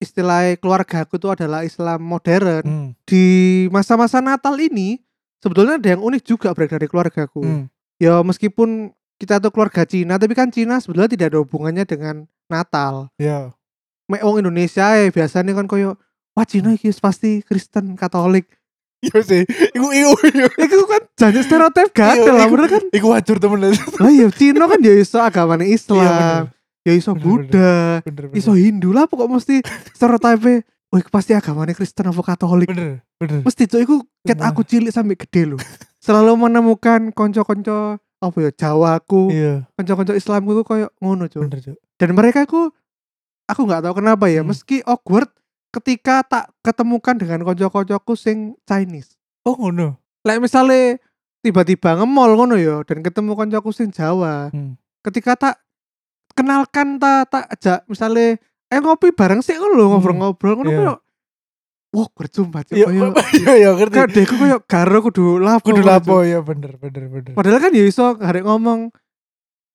istilah 0.03 0.59
keluarga 0.59 1.07
aku 1.07 1.17
itu 1.17 1.29
adalah 1.31 1.63
Islam 1.63 2.03
modern. 2.03 2.65
Hmm. 2.67 2.89
Di 3.07 3.25
masa-masa 3.71 4.19
Natal 4.19 4.59
ini 4.59 4.99
sebetulnya 5.39 5.79
ada 5.79 5.89
yang 5.95 6.03
unik 6.03 6.23
juga 6.27 6.51
Brek 6.51 6.75
dari 6.75 6.91
keluargaku. 6.91 7.41
Hmm. 7.41 7.65
Ya 8.03 8.19
meskipun 8.21 8.91
kita 9.23 9.39
tuh 9.39 9.55
keluarga 9.55 9.87
Cina, 9.87 10.19
tapi 10.19 10.35
kan 10.35 10.51
Cina 10.51 10.83
sebetulnya 10.83 11.07
tidak 11.07 11.27
ada 11.31 11.39
hubungannya 11.39 11.87
dengan 11.87 12.27
Natal. 12.51 13.15
Ya. 13.17 13.55
Mek 14.11 14.27
wong 14.27 14.43
Indonesia 14.43 14.99
ya 14.99 15.07
biasanya 15.09 15.55
kan 15.55 15.71
koyo 15.71 15.95
wah 16.35 16.43
Cina 16.43 16.75
iki 16.75 16.91
pasti 16.99 17.41
Kristen 17.47 17.95
Katolik. 17.95 18.51
Iya 19.03 19.19
sih. 19.27 19.43
Iku 19.75 19.91
iku 19.91 20.15
iku. 20.31 20.47
Itu 20.63 20.87
kan 20.87 21.03
jangan 21.19 21.43
stereotip 21.43 21.91
gatel 21.91 22.23
Iya, 22.23 22.39
lah 22.39 22.47
iku- 22.47 22.55
bener 22.55 22.67
kan. 22.71 22.83
Iku 22.95 23.07
wajur 23.11 23.37
temen 23.43 23.59
Lah 23.99 24.11
iya 24.15 24.31
Cina 24.31 24.71
kan 24.71 24.79
ya 24.79 24.95
iso 24.95 25.19
agamanya 25.19 25.67
Islam, 25.67 26.55
ya 26.83 26.93
iso 26.93 27.13
Bener, 27.13 27.23
Buddha, 27.23 27.73
bener 28.03 28.25
bener. 28.29 28.37
iso 28.37 28.53
Hindu 28.53 28.91
lah 28.91 29.07
kok 29.07 29.19
mesti 29.25 29.63
stereotipe 29.93 30.67
Wih 30.93 31.01
pasti 31.09 31.33
agamanya 31.33 31.73
Kristen 31.73 32.05
apa 32.05 32.21
Katolik 32.21 32.69
bener 32.69 33.01
bener. 33.17 33.41
Mesti 33.41 33.65
tuh 33.65 33.81
iku 33.81 33.97
ket 34.21 34.37
aku 34.39 34.61
cilik 34.61 34.93
sampai 34.93 35.17
gede 35.17 35.49
loh 35.49 35.61
Selalu 35.99 36.35
menemukan 36.37 37.09
konco-konco 37.11 37.97
apa 38.19 38.39
ya 38.39 38.51
Jawaku, 38.51 39.31
Iya, 39.31 39.67
konco-konco 39.73 40.13
Islamku 40.13 40.51
tuh 40.53 40.63
koyo 40.63 40.87
ngono 40.99 41.27
cuy. 41.27 41.47
Dan 41.97 42.11
mereka 42.13 42.43
ku 42.45 42.75
aku 43.45 43.61
nggak 43.63 43.83
tahu 43.83 43.95
kenapa 43.99 44.27
ya, 44.27 44.43
Hmm. 44.43 44.51
meski 44.51 44.83
awkward 44.83 45.31
ketika 45.71 46.23
tak 46.23 46.45
ketemukan 46.61 47.15
dengan 47.15 47.43
konco-koncoku 47.43 48.13
sing 48.13 48.59
Chinese. 48.63 49.15
Oh 49.43 49.55
ngono. 49.55 49.99
Like 50.23 50.39
misalnya 50.39 50.99
tiba-tiba 51.41 51.95
nge-mall 51.97 52.35
ngono 52.35 52.59
ya 52.59 52.83
dan 52.83 53.01
ketemu 53.01 53.33
koncoku 53.33 53.71
sing 53.71 53.91
Jawa. 53.91 54.51
Hmm. 54.51 54.75
Ketika 55.03 55.35
tak 55.35 55.55
kenalkan 56.33 56.97
tak 56.97 57.29
tak 57.29 57.45
ajak 57.49 57.79
misalnya 57.87 58.37
eh 58.67 58.79
ngopi 58.79 59.11
bareng 59.11 59.41
sih 59.41 59.55
ngono 59.55 59.73
lho 59.73 59.85
Hmm. 59.85 59.93
ngobrol-ngobrol 59.95 60.53
ngono 60.57 60.69
Iya. 60.69 60.79
koyo 60.79 60.95
wah 61.93 62.09
berjumpa 62.11 62.59
Iya, 62.67 62.87
koyo 62.87 63.05
iya 63.37 63.53
iya 63.55 63.71
ngerti. 63.71 63.95
kan 63.95 64.09
deku 64.09 64.35
koyo 64.37 64.57
garo 64.63 64.99
kudu 65.03 65.37
lapo 65.39 65.63
Kudu 65.63 65.79
ngono, 65.79 65.91
lapo 65.93 66.15
ya 66.23 66.41
bener 66.41 66.73
bener 66.75 67.05
bener. 67.07 67.33
padahal 67.33 67.59
kan 67.59 67.71
ya 67.71 67.85
iso 67.85 68.17
harek 68.17 68.43
ngomong 68.43 68.89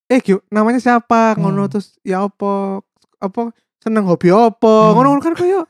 eh 0.08 0.20
Gyo, 0.20 0.42
namanya 0.48 0.80
siapa 0.80 1.36
ngono 1.36 1.64
Hmm. 1.64 1.72
terus 1.72 2.00
ya 2.02 2.24
apa 2.24 2.82
apa 3.18 3.52
seneng 3.78 4.06
hobi 4.06 4.30
apa 4.30 4.66
Hmm. 4.66 4.94
ngono 4.96 5.20
kan 5.20 5.34
koyo 5.34 5.70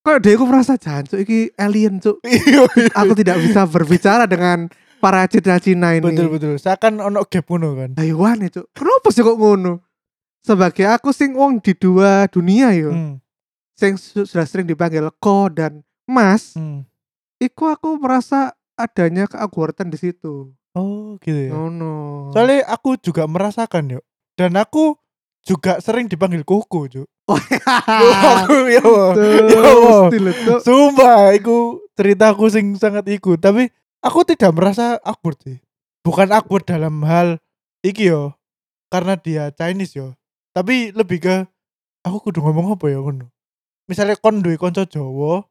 koyo 0.00 0.18
deku 0.18 0.42
merasa 0.42 0.74
jancuk 0.74 1.18
iki 1.18 1.54
alien 1.54 1.98
cuk 1.98 2.18
Iya 2.26 2.66
iya. 2.74 2.90
aku 2.92 3.14
tidak 3.14 3.38
bisa 3.38 3.62
berbicara 3.62 4.24
dengan 4.24 4.66
para 4.96 5.22
Cina-Cina 5.24 5.92
ini 5.92 6.02
Betul 6.02 6.32
betul. 6.32 6.52
Seakan 6.56 6.98
ono 6.98 7.22
gap 7.22 7.44
ngono 7.44 7.76
kan. 7.76 7.92
Taiwan 7.92 8.40
itu 8.40 8.64
kenapa 8.72 9.06
sih 9.08 9.20
kok 9.20 9.36
ngono 9.36 9.85
sebagai 10.46 10.86
aku 10.86 11.10
sing 11.10 11.34
wong 11.34 11.58
di 11.58 11.74
dua 11.74 12.24
dunia 12.26 12.70
yo 12.70 12.90
Hmm. 12.90 13.14
sing 13.74 13.98
su- 13.98 14.22
sudah 14.22 14.46
sering 14.46 14.64
dipanggil 14.64 15.10
ko 15.18 15.50
dan 15.50 15.82
mas 16.04 16.54
Hmm. 16.54 16.86
iku 17.36 17.66
aku 17.66 17.98
merasa 17.98 18.54
adanya 18.74 19.26
keawkwardan 19.26 19.88
di 19.88 19.98
situ 19.98 20.54
Oh 20.72 21.16
gitu 21.18 21.40
ya. 21.40 21.52
oh 21.52 21.66
no 21.66 21.94
Soalnya 22.30 22.62
aku 22.66 22.94
juga 22.96 23.24
merasakan 23.24 23.96
yuk. 23.96 24.04
Dan 24.36 24.54
aku 24.54 25.00
juga 25.40 25.80
sering 25.80 26.04
dipanggil 26.04 26.44
koko, 26.44 26.84
Cuk. 26.84 27.08
oh, 27.26 27.40
aku 28.36 28.68
ya. 28.68 28.84
Ya. 28.84 30.60
Sumpah, 30.60 31.32
iku 31.32 31.80
ceritaku 31.94 32.44
sing 32.46 32.74
sangat 32.74 33.08
iku, 33.08 33.34
tapi 33.34 33.72
aku 33.98 34.20
tidak 34.22 34.52
merasa 34.52 35.00
awkward 35.00 35.40
sih. 35.40 35.56
Bukan 36.02 36.28
awkward 36.28 36.66
dalam 36.66 37.00
hal 37.02 37.40
iki 37.80 38.10
yo. 38.10 38.36
Karena 38.86 39.16
dia 39.16 39.48
Chinese 39.50 39.96
yo. 39.96 40.12
Tapi 40.56 40.88
lebih 40.90 41.20
ke 41.20 41.36
aku 42.00 42.16
kudu 42.22 42.40
ngomong 42.40 42.72
apa 42.72 42.88
ya 42.88 42.96
ngono. 42.96 43.28
Misalnya 43.84 44.16
kon 44.16 44.40
duwe 44.40 44.56
kanca 44.56 44.88
Jawa, 44.88 45.44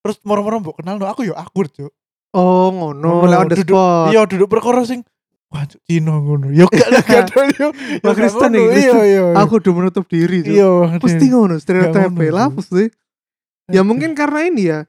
terus 0.00 0.16
moro-moro 0.24 0.58
mbok 0.58 0.80
kenal 0.80 0.96
no, 0.96 1.04
aku 1.04 1.22
yo 1.22 1.36
awkward, 1.36 1.68
Cuk. 1.70 1.92
oh 2.32 2.72
ngono 2.72 3.28
the 3.44 3.60
duduk- 3.60 3.76
spot 3.76 4.08
Iya, 4.08 4.24
duduk 4.24 4.48
perkara 4.48 4.80
sing 4.82 5.04
wah 5.52 5.68
Cuk, 5.68 5.84
Cina 5.84 6.16
ngono. 6.16 6.48
Yo 6.48 6.64
gak 6.64 6.88
lah 6.88 7.04
kadang 7.04 7.52
yo. 7.54 7.68
yo 7.70 8.00
Wah, 8.00 8.10
gak 8.10 8.16
Kristen 8.16 8.50
ngono. 8.50 8.56
nih, 8.56 8.64
Iya, 8.64 8.72
Kristen. 8.72 9.04
iya. 9.04 9.22
iya. 9.28 9.34
aku 9.36 9.52
udah 9.60 9.72
menutup 9.76 10.04
diri 10.08 10.38
Cuk. 10.40 10.54
Iya, 10.56 10.70
pasti 10.96 11.24
ngono 11.28 11.54
stereotipe 11.60 12.08
ngono, 12.08 12.32
lah 12.32 12.48
pasti 12.48 12.84
ya 13.68 13.84
mungkin 13.84 14.16
karena 14.16 14.40
ini 14.42 14.62
ya 14.66 14.80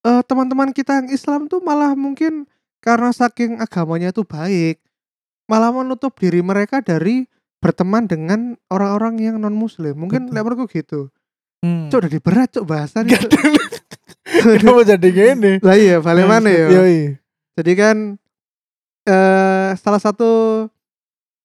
eh, 0.00 0.22
teman-teman 0.22 0.70
kita 0.70 1.00
yang 1.00 1.08
Islam 1.08 1.48
tuh 1.48 1.58
malah 1.64 1.96
mungkin 1.96 2.44
karena 2.78 3.10
saking 3.10 3.58
agamanya 3.58 4.12
tuh 4.12 4.22
baik 4.22 4.78
malah 5.44 5.74
menutup 5.74 6.14
diri 6.14 6.40
mereka 6.40 6.78
dari 6.78 7.26
berteman 7.60 8.08
dengan 8.08 8.40
orang-orang 8.66 9.20
yang 9.20 9.36
non 9.36 9.52
muslim 9.52 9.94
mungkin 9.94 10.28
lek 10.28 10.42
menurutku 10.42 10.66
gitu 10.68 11.12
Hmm. 11.60 11.92
cok 11.92 12.00
udah 12.00 12.08
diberat 12.10 12.48
cok 12.56 12.64
bahasan 12.64 13.04
Kenapa 14.24 14.80
jadi 14.96 15.08
gini? 15.12 15.52
lah 15.66 15.76
iya 15.76 16.00
balik 16.00 16.24
mana 16.24 16.48
ya 16.48 16.66
iya. 16.72 17.20
jadi 17.52 17.72
kan 17.76 17.96
eh 19.04 19.70
salah 19.76 20.00
satu 20.00 20.64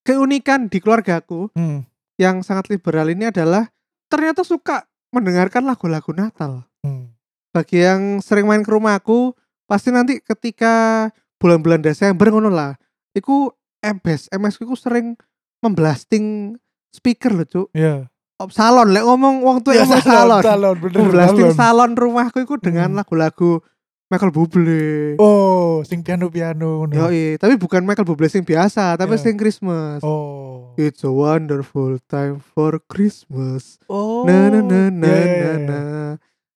keunikan 0.02 0.72
di 0.72 0.80
keluargaku 0.80 1.52
Hmm. 1.52 1.84
yang 2.16 2.40
sangat 2.42 2.72
liberal 2.72 3.12
ini 3.12 3.28
adalah 3.28 3.68
ternyata 4.08 4.48
suka 4.48 4.88
mendengarkan 5.12 5.68
lagu-lagu 5.68 6.16
Natal 6.16 6.64
Hmm. 6.80 7.12
bagi 7.52 7.84
yang 7.84 8.24
sering 8.24 8.48
main 8.48 8.64
ke 8.64 8.72
rumahku 8.72 9.36
pasti 9.66 9.92
nanti 9.92 10.24
ketika 10.24 11.10
bulan-bulan 11.36 11.84
Desember 11.84 12.32
ngono 12.32 12.48
lah 12.48 12.80
iku 13.12 13.52
MS 13.82 14.32
MS 14.32 14.56
ku 14.58 14.80
sering 14.80 15.20
memblasting 15.66 16.56
speaker 16.90 17.34
loh 17.34 17.44
cuk 17.44 17.68
Iya. 17.74 18.06
Op, 18.36 18.52
salon 18.52 18.92
lek 18.92 19.02
ngomong 19.02 19.42
wong 19.42 19.58
tuh 19.60 19.72
Ya, 19.72 19.82
ngomong 19.82 20.04
salon, 20.04 20.44
salon 20.44 20.76
bener 20.78 21.00
memblasting 21.00 21.50
salon. 21.50 21.58
salon 21.58 21.92
rumahku 21.96 22.38
iku 22.40 22.56
dengan 22.58 22.92
Hmm. 22.92 23.00
lagu-lagu 23.00 23.64
Michael 24.06 24.30
Bublé 24.30 25.16
Oh, 25.18 25.82
sing 25.82 26.00
piano-piano 26.00 26.84
ngono. 26.84 26.94
Yoi, 26.94 27.36
tapi 27.36 27.56
bukan 27.56 27.82
Michael 27.82 28.06
Bublé 28.06 28.28
sing 28.28 28.44
biasa 28.44 28.94
tapi 28.94 29.16
Iya. 29.16 29.24
sing 29.24 29.36
Christmas 29.36 30.00
Oh. 30.02 30.76
It's 30.76 31.02
a 31.02 31.10
wonderful 31.10 31.98
time 32.06 32.38
for 32.38 32.78
Christmas 32.86 33.80
Oh. 33.88 34.22
na 34.24 34.48
na 34.48 34.60
na 34.60 34.82
na 34.90 35.10
iya, 35.10 35.32
na 35.32 35.52
na 35.58 35.80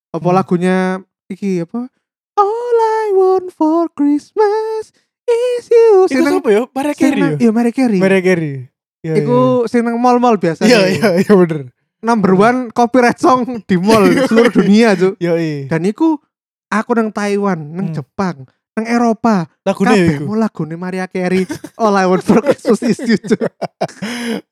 apa 0.10 0.22
Hmm. 0.22 0.36
lagunya 0.36 0.78
iki 1.26 1.60
apa 1.60 1.88
All 2.36 2.78
I 2.78 3.12
want 3.14 3.50
for 3.50 3.88
Christmas 3.90 4.92
is 5.26 5.66
you 5.66 6.06
Seneng- 6.08 6.40
siapa 6.40 6.50
ya? 6.50 6.62
Mariah 6.70 6.94
Carey 6.94 7.20
ya? 7.20 7.30
iya 7.40 7.50
Mary 7.50 7.72
Carey 7.72 7.98
Mariah 7.98 8.22
Carey. 8.22 8.56
Iya, 9.00 9.16
iku 9.18 9.40
sing 9.64 9.82
nang 9.82 9.96
mall-mall 9.96 10.36
biasa 10.36 10.62
Iya, 10.62 10.92
iya, 10.92 11.10
iya 11.18 11.34
bener. 11.34 11.72
number 12.00 12.32
one 12.32 12.68
copyright 12.70 13.16
song 13.16 13.64
di 13.64 13.76
mall 13.76 14.04
seluruh 14.28 14.52
dunia 14.54 14.92
tuh 14.94 15.16
Yo, 15.18 15.36
iya. 15.36 15.68
dan 15.68 15.84
iku 15.84 16.20
aku 16.68 16.92
nang 16.94 17.10
Taiwan 17.10 17.60
nang 17.70 17.92
Hmm. 17.92 17.96
Jepang 17.96 18.44
nang 18.74 18.86
Eropa 18.86 19.48
Lagune 19.62 19.88
kabeh 19.90 20.16
iku. 20.16 20.24
mau 20.26 20.36
lagune 20.36 20.76
Mariah 20.76 21.08
Carey 21.08 21.44
All 21.76 21.92
I 21.94 22.06
want 22.06 22.22
for 22.22 22.40
Christmas 22.40 22.80
is 22.82 23.00
you 23.02 23.16
Cuk. 23.18 23.40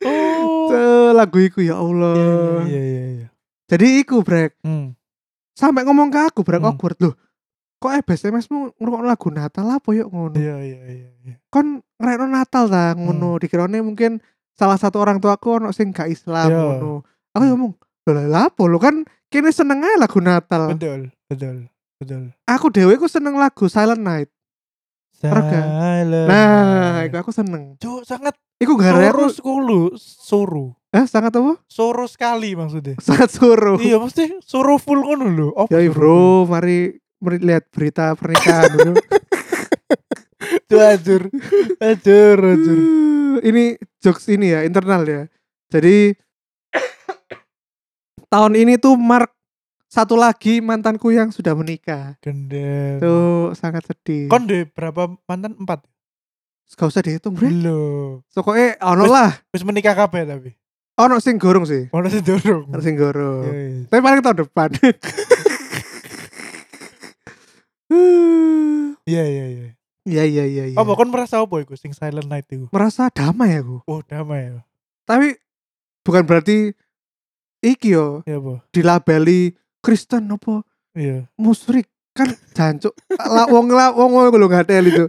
Oh. 0.01 0.67
Tuh, 0.67 1.11
lagu 1.11 1.37
iku 1.37 1.59
ya 1.59 1.75
Allah 1.75 2.63
Iya, 2.63 2.81
iya, 2.81 3.03
iya. 3.13 3.27
jadi 3.65 3.87
iku 4.01 4.19
brek 4.21 4.55
Hmm. 4.59 4.95
sampai 5.53 5.83
ngomong 5.83 6.07
ke 6.07 6.19
aku 6.21 6.41
brek 6.41 6.59
Hmm. 6.59 6.71
awkward 6.71 6.95
loh 6.99 7.15
kok 7.77 7.93
eh 7.93 8.01
SMS 8.09 8.47
mu 8.47 8.73
ngrungokno 8.73 9.05
lagu 9.05 9.29
Natal 9.29 9.69
apa 9.69 9.89
yuk 9.91 10.07
ngono 10.07 10.33
Iya, 10.33 10.55
iya, 10.57 10.79
iya, 10.83 11.09
iya. 11.21 11.35
kon 11.47 11.79
ngerekno 11.95 12.27
Natal 12.27 12.65
ta 12.65 12.91
ngono 12.91 13.37
dikirone 13.37 13.79
mungkin 13.79 14.17
salah 14.57 14.75
satu 14.75 14.97
orang 14.97 15.17
tua 15.17 15.33
aku 15.33 15.55
ono 15.55 15.69
sing 15.69 15.89
gak 15.89 16.09
Islam 16.09 16.49
Iya. 16.49 16.57
ngono 16.59 17.05
aku 17.29 17.43
ngomong 17.45 17.71
lah 18.25 18.47
apa 18.47 18.61
lo 18.63 18.77
kan 18.77 19.01
kene 19.27 19.49
seneng 19.49 19.79
ae 19.79 19.95
lagu 19.95 20.17
Natal 20.17 20.71
Betul, 20.71 21.13
betul, 21.25 21.69
betul. 21.95 22.33
aku 22.43 22.67
dewe 22.67 22.95
ku 22.95 23.05
seneng 23.05 23.35
lagu 23.35 23.67
Silent 23.67 23.99
Night. 23.99 24.29
Silent. 25.13 26.27
nah 26.27 27.01
iku 27.01 27.17
aku 27.19 27.31
seneng 27.31 27.73
Cuk, 27.75 28.01
sangat 28.01 28.33
iku 28.57 28.73
gara 28.73 29.01
aku 29.07 29.27
sekulu, 29.27 29.93
soro. 29.95 30.77
eh 30.89 31.03
sangat 31.03 31.33
apa 31.33 31.57
Soro 31.65 32.05
sekali 32.05 32.53
maksudnya. 32.53 32.95
sangat 32.97 33.29
suruh 33.29 33.77
iya, 33.77 33.97
mesti 33.97 34.37
soro 34.41 34.77
full 34.77 35.01
ngono 35.03 35.25
lho. 35.27 35.49
Full? 35.59 35.89
bro 35.89 36.45
mari 36.45 36.93
mari 37.17 37.37
lihat 37.39 37.65
berita 37.67 38.13
pernikahan 38.13 38.69
dulu 38.71 38.93
Tuh 40.67 40.77
ajur. 40.79 41.21
Ajur, 41.79 42.37
ajur. 42.37 42.77
ini 43.39 43.77
jokes 43.99 44.25
ini 44.27 44.49
ya 44.49 44.61
internal 44.61 45.01
ya 45.01 45.21
jadi 45.67 46.17
tahun 48.27 48.53
ini 48.55 48.75
tuh 48.75 48.93
mark 48.93 49.29
satu 49.85 50.13
lagi 50.13 50.57
mantanku 50.57 51.09
yang 51.09 51.29
sudah 51.29 51.53
menikah 51.53 52.17
Gendeng. 52.19 52.97
tuh 52.97 53.53
sangat 53.53 53.85
sedih 53.85 54.25
Kon 54.25 54.43
de 54.43 54.65
berapa 54.65 55.13
mantan? 55.23 55.53
Empat. 55.55 55.85
gak 56.69 56.87
usah 56.87 56.99
dihitung 56.99 57.31
bre 57.31 57.47
Lho. 57.47 58.19
pokoknya 58.27 58.81
ono 58.81 59.05
lah 59.05 59.37
Wis 59.49 59.61
menikah 59.61 59.93
kabeh 59.93 60.25
tapi. 60.25 60.51
ono 60.95 61.17
sing 61.17 61.37
gorong 61.37 61.63
sih 61.63 61.85
Ono 61.89 62.07
sing 62.07 62.19
durung. 62.21 62.65
ono 62.67 62.81
sing 62.81 62.93
gorong 62.93 63.45
Iya, 63.45 63.53
iya. 63.53 63.81
tapi 63.87 64.01
paling 64.01 64.19
tahun 64.19 64.37
depan 64.43 64.69
Iya 69.05 69.23
iya 69.23 69.45
iya. 69.47 69.67
Iya 70.07 70.23
iya 70.23 70.43
iya 70.45 70.63
iya 70.67 70.77
Apa 70.77 70.95
kon 70.95 71.11
merasa 71.11 71.37
apa 71.37 71.55
iku 71.59 71.75
sing 71.75 71.91
silent 71.91 72.25
night 72.25 72.47
iku? 72.47 72.71
merasa 72.71 73.11
damai 73.11 73.59
aku 73.59 73.83
Oh, 73.83 73.99
damai 74.01 74.47
ya. 74.47 74.63
tapi 75.03 75.35
bukan 76.01 76.23
berarti 76.23 76.71
iki 77.59 77.91
yo 77.91 78.23
Iya, 78.23 78.39
apa? 78.39 78.63
dilabeli 78.71 79.51
Kristen 79.79 80.31
apa 80.31 80.63
Iya. 80.91 81.27
musyrik 81.35 81.85
kan 82.11 82.33
jancuk 82.51 82.97
lah 83.13 83.45
wong 83.45 83.69
lah 83.69 83.93
wong 83.93 84.09
wong 84.09 84.33
lho 84.33 84.47
ngatel 84.47 84.89
itu 84.89 85.05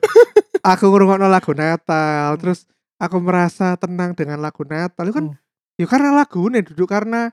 aku 0.61 0.85
ngrungokno 0.87 1.25
lagu 1.25 1.57
Natal 1.57 2.37
terus 2.37 2.69
aku 3.00 3.17
merasa 3.17 3.73
tenang 3.75 4.12
dengan 4.12 4.37
lagu 4.38 4.61
Natal 4.62 5.07
itu 5.07 5.17
kan 5.17 5.26
Hmm. 5.26 5.40
ya 5.81 5.88
karena 5.88 6.12
lagu 6.12 6.45
ini 6.45 6.61
duduk 6.61 6.85
karena 6.85 7.33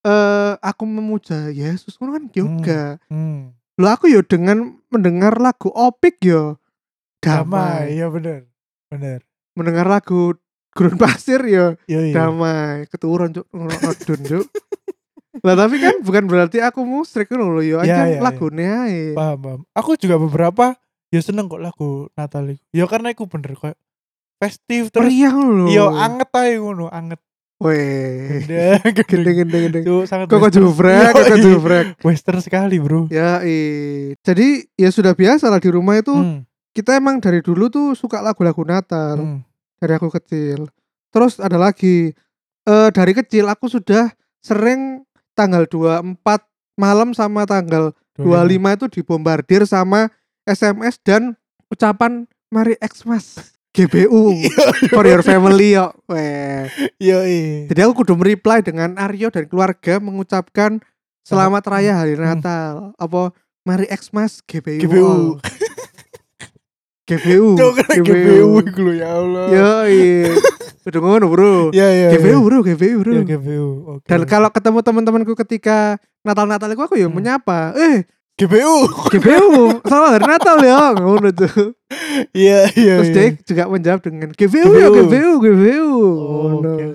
eh 0.00 0.52
aku 0.58 0.84
memuja 0.84 1.48
Yesus 1.48 1.96
kan 1.96 2.28
yoga 2.30 3.00
Hmm. 3.08 3.56
lo 3.80 3.88
aku 3.88 4.08
yo 4.08 4.20
dengan 4.20 4.76
mendengar 4.88 5.40
lagu 5.40 5.72
opik 5.72 6.20
yo 6.20 6.59
Damai, 7.20 7.44
damai 7.44 7.84
iya 7.92 8.06
bener. 8.08 8.40
Bener. 8.88 9.20
mendengar 9.52 9.84
lagu 9.84 10.34
gurun 10.70 10.96
pasir 10.96 11.42
yo 11.42 11.76
Iya 11.84 12.00
iya. 12.02 12.14
damai 12.16 12.86
keturun 12.86 13.30
cuk 13.30 13.46
ngrungokno 13.50 13.92
dun 14.00 14.20
cuk 14.22 14.46
lah 15.40 15.54
tapi 15.54 15.76
kan 15.78 15.94
bukan 16.00 16.24
berarti 16.26 16.58
aku 16.58 16.82
musrik 16.82 17.28
lho 17.28 17.60
yo 17.60 17.78
Iya, 17.78 17.78
aja 17.78 18.02
iya, 18.08 18.18
lagune 18.20 18.64
ae 18.66 19.02
Paham, 19.12 19.38
paham. 19.38 19.60
Aku 19.72 19.94
juga 19.94 20.16
beberapa 20.16 20.74
ya 21.08 21.20
seneng 21.20 21.46
kok 21.46 21.58
lagu 21.58 22.06
Natal. 22.12 22.54
Ya 22.70 22.86
karena 22.86 23.10
iku 23.10 23.26
bener 23.26 23.54
kayak 23.54 23.78
festif 24.36 24.88
terus 24.88 25.06
meriah 25.06 25.30
ngono 25.30 25.52
lho 25.54 25.66
Iya 25.68 25.84
anget 25.86 26.30
ae 26.32 26.52
ngono, 26.56 26.86
anget. 26.88 27.20
Weh, 27.60 28.40
Gendeng, 28.40 28.80
gendeng. 29.36 29.36
gede. 29.68 29.80
Itu 29.84 30.08
sangat 30.08 30.26
Kok 30.26 30.40
kok 30.40 30.50
jubrek, 30.50 31.12
kok 31.12 31.28
Yoi. 31.28 31.44
jubrek. 31.44 31.86
Western 32.00 32.40
sekali, 32.40 32.80
Bro. 32.80 33.12
Ya, 33.12 33.44
i. 33.44 34.16
Jadi 34.18 34.64
ya 34.74 34.88
sudah 34.88 35.12
biasa 35.12 35.46
lah 35.46 35.60
di 35.60 35.68
rumah 35.68 35.92
itu 35.94 36.08
Hmm, 36.08 36.48
kita 36.80 36.96
emang 36.96 37.20
dari 37.20 37.44
dulu 37.44 37.68
tuh 37.68 37.92
suka 37.92 38.24
lagu-lagu 38.24 38.64
Natal 38.64 39.20
hmm. 39.20 39.40
dari 39.76 39.92
aku 40.00 40.08
kecil. 40.08 40.72
Terus 41.12 41.36
ada 41.36 41.60
lagi 41.60 42.16
eh 42.64 42.88
dari 42.88 43.12
kecil 43.12 43.52
aku 43.52 43.68
sudah 43.68 44.08
sering 44.40 45.04
tanggal 45.36 45.68
24 45.68 46.16
malam 46.80 47.12
sama 47.12 47.44
tanggal 47.44 47.92
25 48.16 48.76
itu 48.80 48.86
dibombardir 49.00 49.68
sama 49.68 50.08
SMS 50.48 50.96
dan 51.04 51.36
ucapan 51.68 52.24
Merry 52.48 52.80
Xmas 52.80 53.36
GBU 53.76 54.48
for 54.88 55.04
your 55.04 55.20
family 55.20 55.76
yo. 55.76 55.92
Weh. 56.08 56.64
Iya, 56.96 57.18
iya. 57.28 57.68
Jadi 57.68 57.80
aku 57.84 58.02
kudu 58.02 58.16
mereply 58.16 58.64
dengan 58.64 58.96
Aryo 58.96 59.28
dan 59.28 59.46
keluarga 59.46 60.00
mengucapkan 60.00 60.80
selamat 61.28 61.62
raya 61.68 61.92
hari 62.00 62.16
Hmm. 62.16 62.24
Natal. 62.24 62.96
Apa 62.96 63.30
Merry 63.68 63.86
Xmas 63.92 64.40
GBU. 64.48 64.80
GBU. 64.80 65.14
GBU. 67.10 67.46
GBU 68.00 68.48
iku 68.62 68.80
lho, 68.86 68.92
ya 68.94 69.08
Allah. 69.10 69.44
Yo, 69.50 69.70
iya. 69.90 70.30
Udah 70.86 71.00
ngono, 71.02 71.26
Bro. 71.28 71.54
Iya, 71.74 71.88
iya. 71.90 72.08
GBU, 72.14 72.30
iya. 72.30 72.38
Bro, 72.40 72.58
GBU, 72.62 72.96
Bro. 73.02 73.12
Iya, 73.12 73.24
GBU. 73.26 73.68
Oke. 73.98 74.06
Dan 74.06 74.20
kalau 74.24 74.48
ketemu 74.48 74.78
teman-temanku 74.80 75.32
ketika 75.42 75.98
Natal-Natal 76.22 76.70
itu 76.70 76.80
aku 76.80 76.96
ya 76.96 77.10
Hmm. 77.10 77.18
menyapa, 77.18 77.74
"Eh, 77.74 78.06
GBU. 78.38 78.74
GBU, 79.12 79.50
selamat 79.82 80.10
hari 80.16 80.26
Natal 80.30 80.56
ya." 80.62 80.80
Ngono 80.96 81.28
tuh. 81.34 81.74
Iya, 82.32 82.70
iya. 82.78 82.94
Terus 83.02 83.10
iya. 83.10 83.16
dia 83.34 83.42
juga 83.44 83.62
menjawab 83.66 84.00
dengan 84.00 84.28
GBU 84.30 84.70
ya, 84.78 84.88
GBU. 84.88 85.32
GBU. 85.42 85.90
Oh, 86.00 86.62
oke. 86.62 86.86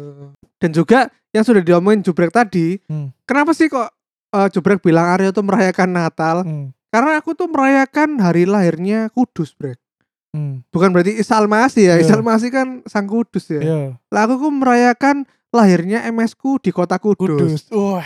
Dan 0.57 0.71
juga 0.71 1.11
yang 1.29 1.43
sudah 1.43 1.61
diomongin 1.61 1.99
Jubrek 2.01 2.31
tadi, 2.31 2.79
Hmm. 2.87 3.11
kenapa 3.27 3.51
sih 3.51 3.67
kok 3.67 3.91
eh, 4.31 4.47
Jubrek 4.51 4.79
bilang 4.79 5.07
Aryo 5.13 5.29
tuh 5.29 5.43
merayakan 5.43 5.89
Natal? 5.91 6.41
Hmm. 6.43 6.71
Karena 6.89 7.19
aku 7.19 7.35
tuh 7.35 7.51
merayakan 7.51 8.23
hari 8.23 8.47
lahirnya 8.47 9.11
Kudus, 9.11 9.51
Brek. 9.51 9.75
Hmm. 10.35 10.55
Bukan 10.67 10.91
berarti 10.91 11.15
Isa 11.15 11.39
Almasih 11.39 11.83
ya. 11.87 11.95
Iya. 11.95 12.03
Isa 12.03 12.13
Almasih 12.19 12.51
kan 12.51 12.67
sang 12.83 13.07
Kudus 13.07 13.47
ya. 13.47 13.63
Iya. 13.63 13.81
Lah 14.11 14.21
aku 14.27 14.35
tuh 14.35 14.51
merayakan 14.51 15.23
lahirnya 15.55 16.03
MS 16.11 16.35
ku 16.35 16.59
di 16.59 16.75
kota 16.75 16.99
Kudus. 16.99 17.23
Kudus. 17.39 17.61
Wah. 17.71 18.03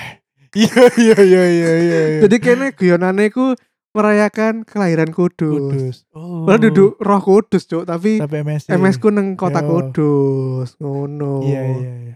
Iya, 0.50 0.86
iya, 0.98 1.18
iya, 1.22 1.44
iya, 1.46 1.72
iya. 1.78 2.02
iya. 2.18 2.20
Jadi 2.26 2.42
kene 2.42 2.74
guyonane 2.74 3.30
ku 3.30 3.54
merayakan 3.94 4.66
kelahiran 4.66 5.10
Kudus. 5.10 5.58
Kudus. 5.58 5.96
Oh. 6.14 6.46
Padahal 6.46 6.70
duduk 6.70 6.92
roh 7.02 7.22
Kudus, 7.22 7.66
Cuk, 7.66 7.90
tapi 7.90 8.22
tapi 8.22 8.46
MS. 8.46 8.70
MS 8.70 8.98
ku 9.02 9.10
neng 9.10 9.34
kota 9.34 9.62
Iya. 9.62 9.70
Kudus. 9.70 10.78
Ngono. 10.78 11.46
Iya, 11.46 11.62
iya, 11.66 11.94
iya. 12.06 12.16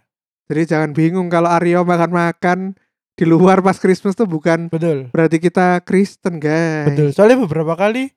Jadi 0.49 0.61
jangan 0.69 0.91
bingung 0.93 1.33
kalau 1.33 1.49
Aryo 1.49 1.81
makan-makan 1.81 2.77
di 3.13 3.25
luar 3.29 3.61
pas 3.61 3.77
Christmas 3.77 4.17
tuh 4.17 4.25
bukan 4.25 4.73
Betul. 4.73 5.13
berarti 5.13 5.37
kita 5.37 5.85
Kristen, 5.85 6.41
guys. 6.41 6.89
Betul. 6.89 7.09
Soalnya 7.13 7.45
beberapa 7.45 7.77
kali 7.77 8.09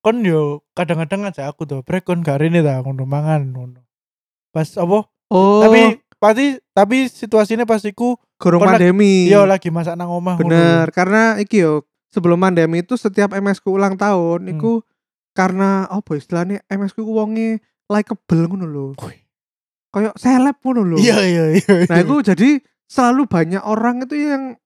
kon 0.00 0.20
yo 0.20 0.64
kadang-kadang 0.72 1.28
aja 1.28 1.46
aku 1.46 1.64
tuh 1.64 1.80
brek 1.80 2.02
kon 2.02 2.20
gak 2.20 2.40
rene 2.40 2.60
ta 2.60 2.80
ngono 2.80 3.04
mangan 3.04 3.42
ngono. 3.46 3.80
Pas 4.50 4.66
apa? 4.74 5.06
Oh, 5.30 5.62
Tapi 5.62 6.00
pasti 6.16 6.46
tapi 6.70 7.06
situasinya 7.06 7.64
pas 7.64 7.80
iku 7.80 8.16
gorong 8.36 8.60
kon 8.60 8.68
lagi- 8.68 8.88
pandemi. 8.88 9.28
yo 9.28 9.44
lagi 9.44 9.68
masak 9.68 9.94
nang 9.94 10.10
omah 10.10 10.36
ngono. 10.36 10.48
Bener, 10.48 10.86
karena 10.90 11.36
iki 11.36 11.62
yo 11.62 11.84
sebelum 12.10 12.36
pandemi 12.36 12.80
itu 12.80 12.96
setiap 12.96 13.30
MS 13.30 13.60
ku 13.60 13.72
ulang 13.72 13.94
tahun 13.94 14.44
Hmm. 14.44 14.52
iku 14.52 14.72
karena 15.30 15.86
apa 15.86 16.10
istilahnya 16.12 16.64
MS 16.66 16.92
ku 16.92 17.06
wonge 17.06 17.60
likeable 17.86 18.42
ngono 18.46 18.66
lho. 18.66 18.86
Kayak 19.90 20.16
seleb 20.16 20.56
ngono 20.58 20.82
lho. 20.84 20.96
Iya, 20.98 21.18
iya, 21.22 21.44
iya. 21.54 21.74
Nah, 21.86 21.98
iya. 21.98 22.02
itu 22.02 22.14
jadi 22.24 22.48
selalu 22.86 23.26
banyak 23.26 23.62
orang 23.62 24.02
itu 24.02 24.16
yang 24.16 24.58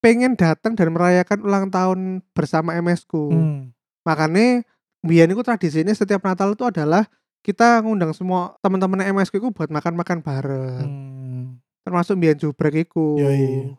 pengen 0.00 0.34
datang 0.34 0.74
dan 0.74 0.90
merayakan 0.90 1.40
ulang 1.40 1.70
tahun 1.70 1.98
bersama 2.32 2.74
MS 2.74 3.06
ku. 3.06 3.30
Hmm. 3.30 3.70
Makanya 4.02 4.66
biyen 5.02 5.30
iku 5.34 5.42
tradisinya 5.42 5.92
setiap 5.92 6.22
Natal 6.22 6.54
itu 6.54 6.64
adalah 6.64 7.04
kita 7.42 7.82
ngundang 7.82 8.14
semua 8.14 8.54
teman-teman 8.62 9.02
MS 9.02 9.34
ku 9.34 9.42
iku 9.42 9.50
buat 9.50 9.68
makan-makan 9.68 10.22
bareng. 10.22 10.86
Hmm. 10.86 11.46
Termasuk 11.82 12.14
biyen 12.16 12.38
jubrek 12.38 12.86
iku. 12.86 13.18
Yoi. 13.18 13.74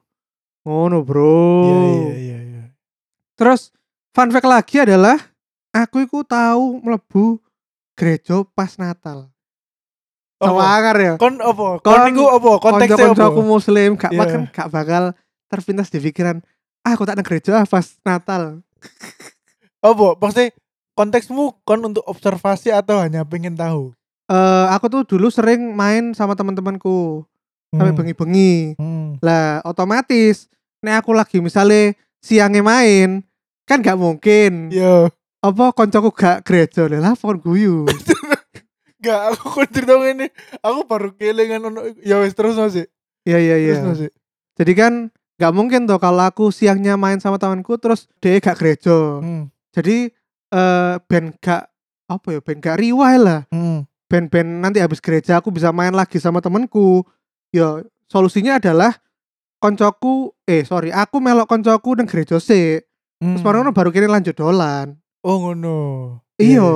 Ngono, 0.68 1.04
Bro. 1.04 1.40
Iya, 1.64 1.80
iya, 1.88 2.12
iya, 2.16 2.40
iya. 2.44 2.64
Terus 3.40 3.72
fun 4.12 4.32
fact 4.32 4.48
lagi 4.48 4.84
adalah 4.84 5.16
aku 5.72 6.04
iku 6.04 6.28
tahu 6.28 6.84
mlebu 6.84 7.40
gereja 7.96 8.44
pas 8.52 8.76
Natal. 8.76 9.32
Apa? 10.44 10.52
Semangar 10.52 10.96
ya. 11.00 11.14
Kon 11.16 11.40
apa? 11.40 11.68
Kon 11.80 12.00
niku 12.12 12.28
apa? 12.28 12.52
Konteksnya 12.60 12.96
apa? 13.00 13.16
Konco-koncoku 13.16 13.42
muslim 13.48 13.90
gak 13.96 14.12
Iya. 14.12 14.20
makan 14.20 14.42
gak 14.52 14.68
bakal 14.68 15.04
terpintas 15.48 15.88
di 15.88 16.04
pikiran 16.04 16.44
ah 16.84 16.92
aku 17.00 17.08
tak 17.08 17.16
nang 17.16 17.24
gereja 17.24 17.64
pas 17.64 17.96
Natal. 18.04 18.60
Apa? 19.80 20.08
Maksudnya 20.20 20.52
konteksmu 20.94 21.62
kon 21.62 21.82
untuk 21.84 22.04
observasi 22.04 22.70
atau 22.70 22.98
hanya 22.98 23.22
pengen 23.24 23.54
tahu? 23.54 23.92
Eh 24.26 24.66
aku 24.70 24.88
tuh 24.88 25.02
dulu 25.06 25.28
sering 25.28 25.74
main 25.74 26.14
sama 26.14 26.34
teman-temanku 26.34 27.26
sampai 27.70 27.90
Hmm. 27.90 27.98
bengi-bengi. 27.98 28.78
Hmm. 28.78 29.18
Lah 29.20 29.60
otomatis 29.64 30.48
nek 30.80 31.02
aku 31.02 31.12
lagi 31.12 31.38
misalnya 31.40 31.94
siangnya 32.20 32.62
main 32.62 33.24
kan 33.64 33.80
gak 33.80 33.96
mungkin 33.96 34.68
Yo. 34.70 35.08
apa 35.40 35.72
koncoku 35.72 36.12
gak 36.12 36.44
gereja 36.44 36.86
lah 36.88 37.14
kon 37.14 37.38
guyu 37.38 37.88
Gak, 39.04 39.36
aku 39.36 39.46
kon 39.54 39.68
cerita 39.68 40.00
ini. 40.02 40.32
Aku 40.60 40.84
baru 40.84 41.12
kelingan 41.12 41.60
ono 41.62 41.92
ya 42.00 42.20
wis 42.20 42.32
terus 42.32 42.56
masih. 42.56 42.88
iya 43.24 43.36
iya 43.38 43.56
iya 43.58 43.74
Terus 43.76 43.88
masih. 43.90 44.10
jadi 44.56 44.74
kan 44.74 44.94
gak 45.36 45.52
mungkin 45.52 45.84
tuh 45.84 45.98
kalau 45.98 46.24
aku 46.24 46.48
siangnya 46.50 46.96
main 46.96 47.20
sama 47.20 47.36
temanku 47.36 47.76
terus 47.76 48.08
dia 48.20 48.36
gak 48.38 48.56
gereja 48.56 49.20
Hmm. 49.20 49.48
jadi 49.72 50.12
eh 50.54 50.94
ben 51.04 51.34
gak 51.36 51.66
apa 52.06 52.28
ya 52.30 52.40
ben 52.40 52.58
gak 52.60 52.78
riwah 52.78 53.18
lah 53.18 53.42
Hmm. 53.50 53.90
ben 54.30 54.30
nanti 54.62 54.78
habis 54.78 55.02
gereja 55.02 55.42
aku 55.42 55.50
bisa 55.50 55.74
main 55.74 55.90
lagi 55.92 56.22
sama 56.22 56.38
temanku 56.38 57.02
ya 57.50 57.82
solusinya 58.06 58.62
adalah 58.62 58.94
koncoku 59.58 60.36
eh 60.44 60.62
sorry 60.62 60.90
aku 60.90 61.18
melok 61.18 61.48
koncoku 61.48 61.96
nang 61.96 62.06
gereja 62.06 62.38
sih 62.38 62.82
Hmm. 63.18 63.34
terus 63.34 63.42
baru 63.42 63.72
baru 63.72 63.90
kini 63.90 64.06
lanjut 64.06 64.36
dolan 64.36 65.00
Oh 65.24 65.40
ngono. 65.42 65.80
iya 66.36 66.68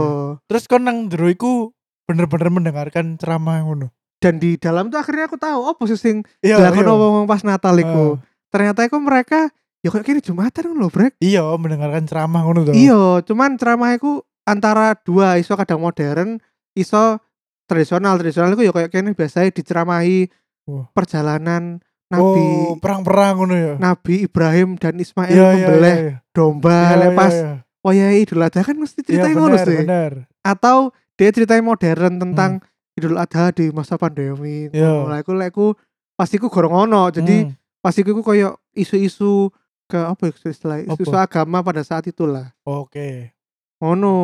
Terus 0.48 0.64
kon 0.66 0.80
nang 0.82 1.12
jero 1.12 1.28
iku 1.28 1.76
bener-bener 2.04 2.48
mendengarkan 2.50 3.20
ceramah 3.20 3.60
ngono. 3.62 3.92
dan 4.18 4.40
di 4.40 4.56
dalam 4.56 4.88
tuh 4.88 4.98
akhirnya 4.98 5.28
aku 5.28 5.36
tahu 5.36 5.60
oh 5.62 5.76
posisi 5.76 6.24
Iya. 6.40 6.58
lah 6.58 6.72
kono 6.72 6.96
ngomong 6.96 7.26
pas 7.28 7.44
Natal 7.44 7.76
iku 7.76 8.16
Ah. 8.16 8.24
ternyata 8.48 8.82
iku 8.82 8.98
mereka 8.98 9.52
ya 9.88 9.90
kayak 9.90 10.06
gini 10.06 10.20
jumatan 10.20 10.76
loh 10.76 10.88
brek 10.88 11.16
Iya, 11.18 11.48
mendengarkan 11.56 12.04
ceramah 12.04 12.44
ngono 12.44 12.60
tuh. 12.64 12.76
iya 12.76 13.24
cuman 13.24 13.56
ceramah 13.56 13.96
iku 13.96 14.20
antara 14.44 14.92
dua 14.98 15.36
iso 15.36 15.56
kadang 15.56 15.80
modern 15.80 16.44
iso 16.74 17.24
tradisional 17.64 18.16
tradisional 18.16 18.52
iku 18.52 18.62
ya 18.62 18.72
kayak 18.72 18.92
gini 18.92 19.12
biasanya 19.12 19.50
diceramahi 19.50 20.28
Wah. 20.66 20.92
perjalanan 20.92 21.80
Oh, 22.08 22.16
Nabi 22.16 22.44
perang-perang 22.80 23.34
ngono 23.36 23.52
ya. 23.52 23.74
Nabi 23.76 24.24
Ibrahim 24.24 24.80
dan 24.80 24.96
Ismail 24.96 25.28
Iya, 25.28 25.44
iya, 25.44 25.52
membeleh 25.60 25.92
iya, 25.94 26.04
iya. 26.06 26.16
domba 26.32 26.72
Iya, 26.72 26.88
iya, 26.88 26.96
lepas 27.04 27.34
iya. 27.34 27.52
wayai 27.82 28.18
Idul 28.22 28.40
Adha 28.42 28.62
kan 28.64 28.76
mesti 28.76 29.00
Iya, 29.00 29.08
ceritanya 29.28 29.36
ngono 29.36 29.56
sih 29.60 29.78
bener. 29.84 30.12
atau 30.40 30.78
dia 31.16 31.30
ceritanya 31.30 31.64
modern 31.66 32.14
tentang 32.16 32.52
Idul 32.96 33.14
Adha 33.14 33.52
di 33.52 33.68
masa 33.70 34.00
pandemi. 34.00 34.72
Hmm. 34.72 35.04
Iya. 35.04 35.20
Iku 35.20 35.32
lek 35.36 35.52
iku 35.52 35.76
pasti 36.16 36.40
ku 36.40 36.48
gorong 36.48 36.88
ono. 36.88 37.12
Jadi 37.12 37.44
Hmm. 37.44 37.52
pasti 37.78 38.02
ku 38.02 38.16
koyo 38.18 38.56
isu-isu 38.72 39.52
ke 39.88 39.98
apa 39.98 40.28
ya 40.28 40.52
istilah 40.52 40.78
isu-isu 40.84 41.16
agama 41.16 41.64
pada 41.64 41.82
saat 41.82 42.04
itulah. 42.12 42.52
Oke. 42.68 43.32
Ngono. 43.80 44.16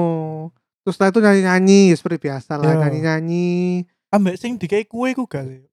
Terus 0.83 0.99
setelah 0.99 1.11
itu 1.15 1.19
nyanyi-nyanyi 1.23 1.79
ya 1.89 1.95
seperti 1.95 2.17
biasa 2.27 2.59
lah 2.59 2.75
Iya. 2.75 2.79
nyanyi-nyanyi. 2.83 3.51
Ambek 4.11 4.35
sing 4.35 4.59
dikai 4.59 4.83
kue 4.83 5.15
ku 5.15 5.23
gak 5.23 5.47
sih? 5.47 5.63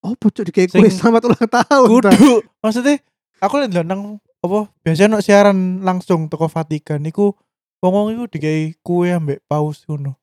Oh, 0.00 0.16
bocok 0.16 0.44
di 0.48 0.52
kue 0.52 0.88
selamat 0.88 1.22
ulang 1.28 1.48
tahun. 1.48 1.88
ta. 2.00 2.10
Kudu. 2.16 2.40
Maksudnya 2.64 3.00
aku 3.44 3.54
lihat 3.60 3.84
nang 3.84 4.18
apa 4.44 4.68
biasanya 4.84 5.16
no 5.16 5.24
siaran 5.24 5.80
langsung 5.80 6.28
teko 6.28 6.48
Vatikan 6.52 7.00
iku 7.08 7.32
wong-wong 7.80 8.16
iku 8.16 8.24
dikai 8.28 8.76
kue 8.80 9.12
ambek 9.12 9.44
paus 9.44 9.84
ngono. 9.84 10.16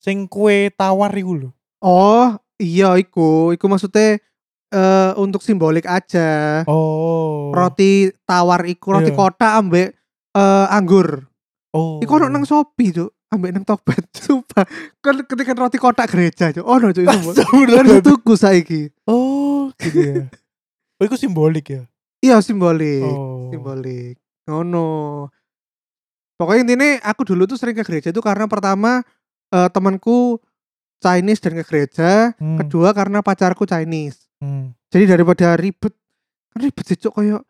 Sing 0.00 0.24
kue 0.28 0.72
tawar 0.72 1.12
iku 1.12 1.36
lho. 1.36 1.50
Oh, 1.84 2.36
iya 2.56 2.96
iku. 2.96 3.52
Iku 3.52 3.68
maksudnya 3.68 4.16
eh 4.68 5.12
untuk 5.16 5.40
simbolik 5.40 5.84
aja. 5.84 6.62
Oh. 6.64 7.50
Roti 7.50 8.12
tawar 8.22 8.64
iku, 8.64 8.92
roti 8.94 9.10
Iya. 9.10 9.16
kotak 9.16 9.52
ambek 9.56 9.88
eh 10.32 10.66
anggur. 10.68 11.24
Oh. 11.72 12.00
Iku 12.00 12.16
ono 12.16 12.28
nang 12.28 12.44
Shopee, 12.44 12.92
Cuk. 12.92 13.10
Ambek 13.28 13.50
nang 13.52 13.64
Tokped. 13.64 14.08
Sumpah. 14.24 14.64
Kan 14.98 15.20
ketika 15.22 15.52
roti 15.52 15.76
kotak 15.76 16.08
gereja, 16.08 16.48
Cuk. 16.50 16.64
Ono, 16.64 16.92
Cuk. 16.92 17.04
itu. 17.04 17.42
Kan 17.76 18.00
tuku 18.00 18.32
saiki. 18.34 18.88
Oh, 19.04 19.68
gitu 19.76 19.98
ya. 20.00 20.14
Oh, 20.96 21.04
iku 21.04 21.14
simbolik 21.14 21.66
ya. 21.70 21.82
Iya, 22.18 22.40
simbolik. 22.40 23.04
Oh. 23.04 23.48
Simbolik. 23.48 24.16
Ngono. 24.48 25.28
Pokoknya 26.34 26.62
intinya 26.64 26.88
aku 27.04 27.26
dulu 27.26 27.44
tuh 27.44 27.58
sering 27.58 27.74
ke 27.74 27.82
gereja 27.82 28.08
itu 28.08 28.20
karena 28.20 28.46
pertama 28.46 29.02
eh, 29.48 29.68
temanku 29.72 30.38
Chinese 30.98 31.40
dan 31.40 31.56
ke 31.56 31.64
gereja, 31.64 32.34
Hmm. 32.36 32.58
kedua 32.58 32.92
karena 32.92 33.22
pacarku 33.22 33.64
Chinese. 33.64 34.27
Hmm. 34.38 34.72
Jadi 34.88 35.04
daripada 35.08 35.54
ribet, 35.54 35.92
kan 36.48 36.58
ribet 36.60 36.84
sih 36.84 36.96
cok 36.96 37.14
kayak 37.14 37.42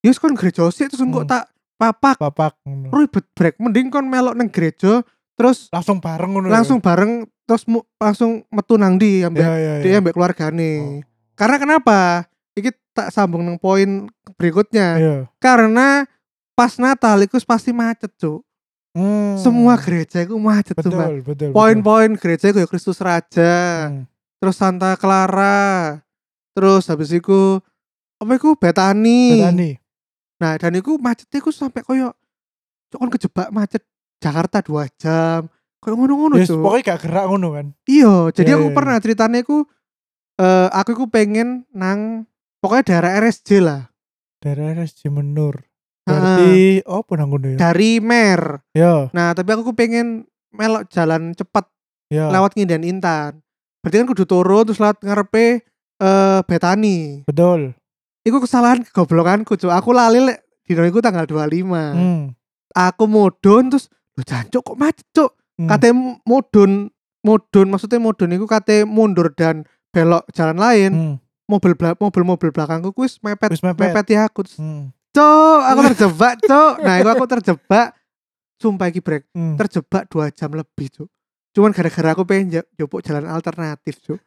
Yus 0.00 0.16
kan 0.16 0.32
gereja 0.32 0.68
sih 0.68 0.84
terus 0.84 1.00
Hmm. 1.00 1.24
tak 1.24 1.48
papak 1.74 2.16
Papak 2.16 2.52
ngono. 2.62 2.92
ribet 2.94 3.24
break 3.32 3.56
mending 3.56 3.88
kon 3.88 4.04
melok 4.04 4.32
nang 4.32 4.46
gereja 4.46 5.00
terus 5.34 5.68
Langsung 5.68 5.98
bareng 5.98 6.30
ngono. 6.30 6.46
ya? 6.46 6.52
langsung 6.54 6.78
bareng 6.78 7.12
terus 7.44 7.64
mu, 7.64 7.80
langsung 7.94 8.44
metu 8.48 8.74
nang 8.74 8.94
di 8.94 9.20
ambek 9.20 9.40
ya 9.40 9.52
ya. 9.54 9.74
dia 9.80 9.90
ya. 9.90 9.98
ambek 9.98 10.12
keluargane. 10.12 10.72
Oh. 10.78 11.00
Karena 11.34 11.56
kenapa? 11.58 12.24
Iki 12.52 12.70
tak 12.92 13.10
sambung 13.10 13.42
nang 13.42 13.56
poin 13.56 14.06
berikutnya. 14.34 14.88
Iya. 14.94 15.16
Karena 15.36 16.06
pas 16.54 16.78
Natal 16.78 17.18
itu 17.20 17.34
pasti 17.42 17.68
macet, 17.68 18.14
Cuk. 18.14 18.46
Hmm. 18.92 19.34
Semua 19.36 19.74
gereja 19.74 20.22
itu 20.22 20.38
macet, 20.38 20.72
betul. 20.72 20.94
Poin-poin 21.50 22.14
gereja 22.14 22.46
itu 22.46 22.62
ya 22.62 22.68
Kristus 22.70 22.96
Raja, 22.96 23.90
Hmm. 23.90 24.06
terus 24.38 24.54
Santa 24.54 24.94
Clara, 24.94 25.98
terus 26.54 26.86
habis 26.86 27.10
itu 27.10 27.58
apa 28.16 28.30
itu 28.34 28.54
Betani. 28.54 29.36
Betani. 29.36 29.70
Nah, 30.38 30.54
dan 30.56 30.72
itu 30.74 30.96
macetnya 30.96 31.38
itu 31.38 31.50
sampai 31.50 31.82
koyo 31.82 32.14
kon 32.94 33.10
kejebak 33.10 33.50
macet 33.50 33.82
Jakarta 34.22 34.62
dua 34.62 34.86
jam. 34.96 35.50
Koyo 35.82 35.98
ngono-ngono, 35.98 36.40
Yes, 36.40 36.48
pokoknya 36.48 36.94
gak 36.94 37.00
gerak 37.04 37.24
ngono 37.28 37.48
kan. 37.52 37.66
Iya, 37.84 38.30
jadi 38.32 38.54
Iya, 38.54 38.56
aku 38.56 38.66
iya, 38.70 38.74
pernah 38.74 38.96
ceritanya 38.96 39.38
aku 39.42 39.66
eh 40.34 40.68
aku 40.72 40.88
itu 40.96 41.04
pengen 41.06 41.48
nang 41.70 42.24
pokoknya 42.58 42.84
daerah 42.88 43.10
RSJ 43.20 43.48
lah. 43.60 43.82
Daerah 44.40 44.72
RSJ 44.74 45.12
Menur. 45.12 45.60
Berarti 46.04 46.80
oh 46.84 47.00
apa 47.02 47.12
nang 47.16 47.28
ngono 47.32 47.46
ya? 47.52 47.58
Dari 47.58 47.98
Mer. 47.98 48.62
Ya, 48.72 49.08
Nah, 49.12 49.32
tapi 49.34 49.48
aku 49.52 49.70
ku 49.70 49.74
pengen 49.74 50.24
melok 50.54 50.86
jalan 50.88 51.34
cepat 51.34 51.66
ya. 52.08 52.30
lewat 52.30 52.54
Ngindan 52.54 52.84
Intan. 52.86 53.42
Berarti 53.82 53.96
kan 54.00 54.06
kudu 54.08 54.24
turun 54.24 54.64
terus 54.64 54.80
lewat 54.80 55.02
ngarepe 55.02 55.64
eh 55.98 56.40
Betani. 56.44 57.22
Betul. 57.24 57.74
Iku 58.24 58.40
kesalahan 58.40 58.82
kegoblokanku, 58.82 59.54
Cuk. 59.54 59.68
Aku 59.68 59.92
lali 59.92 60.22
lek 60.22 60.40
dino 60.64 60.82
iku 60.82 60.98
tanggal 60.98 61.24
25. 61.24 61.68
Hmm. 61.92 62.32
Aku 62.72 63.04
mudun 63.04 63.68
terus 63.68 63.86
lho 64.14 64.22
jancuk 64.22 64.64
kok 64.64 64.78
macet, 64.78 65.04
Cuk. 65.10 65.36
Hmm. 65.54 65.68
Kate 65.68 65.92
mudun 66.24 66.88
mudun 67.20 67.66
maksudnya 67.68 67.98
mudun 67.98 68.32
iku 68.32 68.44
kate 68.44 68.82
mundur 68.82 69.30
dan 69.30 69.62
belok 69.90 70.24
jalan 70.30 70.56
lain. 70.56 70.92
Hmm. 70.92 71.14
Mobil 71.44 71.76
bela- 71.76 71.98
mobil-mobil 72.00 72.48
belakangku 72.50 72.90
kuis 72.90 73.20
mepet 73.20 73.52
Wis 73.52 73.60
mepet. 73.60 73.92
mepet 73.92 74.06
ya 74.10 74.24
aku. 74.24 74.42
Hmm. 74.56 74.88
Cuk, 75.12 75.60
aku 75.62 75.80
terjebak, 75.92 76.34
Cuk. 76.40 76.74
Nah, 76.80 76.98
iku 76.98 77.08
aku 77.10 77.24
terjebak. 77.28 77.92
Sumpah 78.54 78.88
iki 78.88 79.02
brek. 79.02 79.28
Hmm. 79.30 79.58
terjebak 79.58 80.08
dua 80.08 80.30
jam 80.30 80.48
lebih 80.48 80.88
cuk 80.88 81.10
cuman 81.54 81.70
gara-gara 81.70 82.10
aku 82.10 82.22
pengen 82.24 82.50
jopok 82.74 82.98
jalan 82.98 83.26
alternatif 83.26 83.98
cuk 84.00 84.18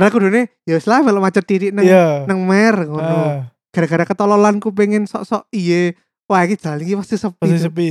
padahal 0.00 0.10
aku 0.10 0.20
dulu 0.22 0.32
ya 0.64 0.74
wis 0.74 0.86
lah 0.86 1.00
kalau 1.00 1.20
macet 1.20 1.44
titik 1.44 1.70
nang 1.70 1.84
Iya. 1.84 2.24
nang 2.24 2.40
mer 2.42 2.74
ngono 2.82 3.04
Ah, 3.04 3.36
gara-gara 3.68 4.04
ketololanku 4.04 4.72
pengen 4.72 5.04
sok-sok 5.04 5.44
iye 5.50 5.92
wah 6.24 6.40
ini 6.40 6.54
jalan 6.54 6.80
ini 6.80 6.96
pasti 6.96 7.14
sepi 7.14 7.36
pasti 7.38 7.58
sepi. 7.60 7.90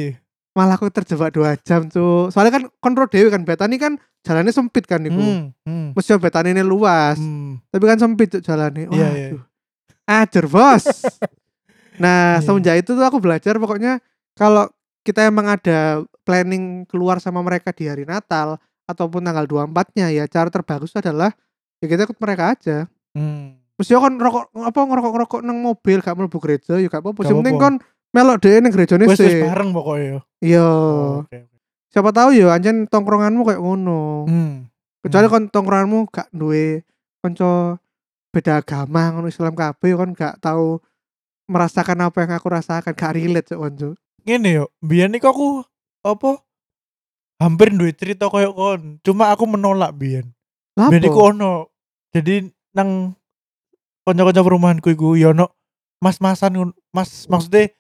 malah 0.52 0.74
aku 0.74 0.90
terjebak 0.90 1.30
dua 1.30 1.54
jam 1.60 1.86
cuk 1.86 2.30
soalnya 2.30 2.52
kan 2.52 2.64
kontrol 2.80 3.06
dewi 3.06 3.30
kan 3.30 3.44
betani 3.44 3.78
kan 3.78 3.94
jalannya 4.22 4.50
sempit 4.50 4.84
kan 4.84 5.00
iku 5.02 5.16
Hmm. 5.16 5.54
Hmm. 5.62 5.88
mesti 5.94 6.18
betani 6.18 6.52
ini 6.52 6.62
luas 6.62 7.16
Hmm. 7.16 7.62
tapi 7.68 7.86
kan 7.86 7.96
sempit 7.96 8.28
cuk 8.30 8.42
jalannya 8.42 8.90
Iya, 8.90 9.08
iya. 9.10 9.28
waduh 9.30 9.42
ajar 10.06 10.46
bos 10.46 10.84
nah 11.98 12.38
Iya. 12.38 12.44
semenjak 12.44 12.76
itu 12.78 12.92
tuh 12.92 13.04
aku 13.04 13.18
belajar 13.18 13.56
pokoknya 13.56 14.00
kalau 14.34 14.68
kita 15.02 15.24
emang 15.24 15.48
ada 15.50 16.02
planning 16.22 16.84
keluar 16.86 17.18
sama 17.18 17.40
mereka 17.40 17.72
di 17.72 17.86
hari 17.86 18.04
Natal 18.04 18.60
ataupun 18.84 19.22
tanggal 19.22 19.46
24-nya 19.46 20.12
ya 20.12 20.26
cara 20.26 20.50
terbagus 20.50 20.92
adalah 20.94 21.32
ya 21.80 21.88
kita 21.88 22.02
ikut 22.06 22.20
mereka 22.20 22.54
aja 22.54 22.78
Hmm. 23.10 23.58
mesti 23.74 23.96
kan 23.96 24.14
rokok 24.16 24.54
apa 24.54 24.80
ngerokok-ngerokok 24.80 25.42
nang 25.42 25.58
mobil 25.60 25.98
gak 25.98 26.14
mlebu 26.14 26.38
gereja 26.38 26.78
ya 26.78 26.88
gak 26.88 27.02
apa-apa 27.02 27.26
penting 27.26 27.58
kon 27.58 27.76
melok 28.14 28.38
dhewe 28.38 28.60
ning 28.60 28.70
gerejane 28.70 29.06
Wes 29.06 29.18
wes 29.18 29.26
sih 29.26 29.42
bareng 29.42 29.70
pokoknya 29.72 30.06
ya. 30.06 30.20
iya 30.42 30.62
Oh, 30.66 31.26
oke. 31.26 31.50
siapa 31.90 32.10
tahu 32.10 32.30
ya 32.32 32.54
anjen 32.54 32.86
tongkronganmu 32.86 33.42
kayak 33.44 33.58
ngono 33.60 34.30
Hmm. 34.30 34.70
kecuali 35.02 35.26
Hmm. 35.26 35.34
kon 35.34 35.44
tongkronganmu 35.48 36.00
gak 36.08 36.30
duwe 36.30 36.86
kanca 37.20 37.82
beda 38.30 38.62
agama 38.62 39.10
ngono 39.10 39.28
Islam 39.28 39.54
kabeh 39.54 39.92
kon 39.96 40.12
gak 40.14 40.38
tahu 40.38 40.78
merasakan 41.50 42.06
apa 42.06 42.18
yang 42.22 42.32
aku 42.36 42.48
rasakan 42.48 42.94
gak 42.94 43.14
relate 43.14 43.48
cok 43.48 43.60
konco 43.60 43.90
Ngene 44.22 44.50
yo, 44.54 44.66
biyen 44.80 45.16
iku 45.16 45.32
aku 45.32 45.48
apa 46.04 46.44
hampir 47.40 47.72
duwe 47.72 47.96
cerita 47.96 48.28
koyo 48.28 48.52
kon. 48.52 49.00
Cuma 49.02 49.32
aku 49.32 49.48
menolak 49.48 49.96
biyen. 49.96 50.30
Biyen 50.88 51.04
iku 51.12 51.36
ono. 51.36 51.68
Jadi 52.16 52.48
nang 52.72 53.20
kanca-kanca 54.08 54.42
perumahanku 54.42 54.90
iku 54.96 55.20
ya 55.20 55.36
ono 55.36 55.52
mas-masan 56.00 56.72
mas 56.96 57.28
maksudnya 57.28 57.76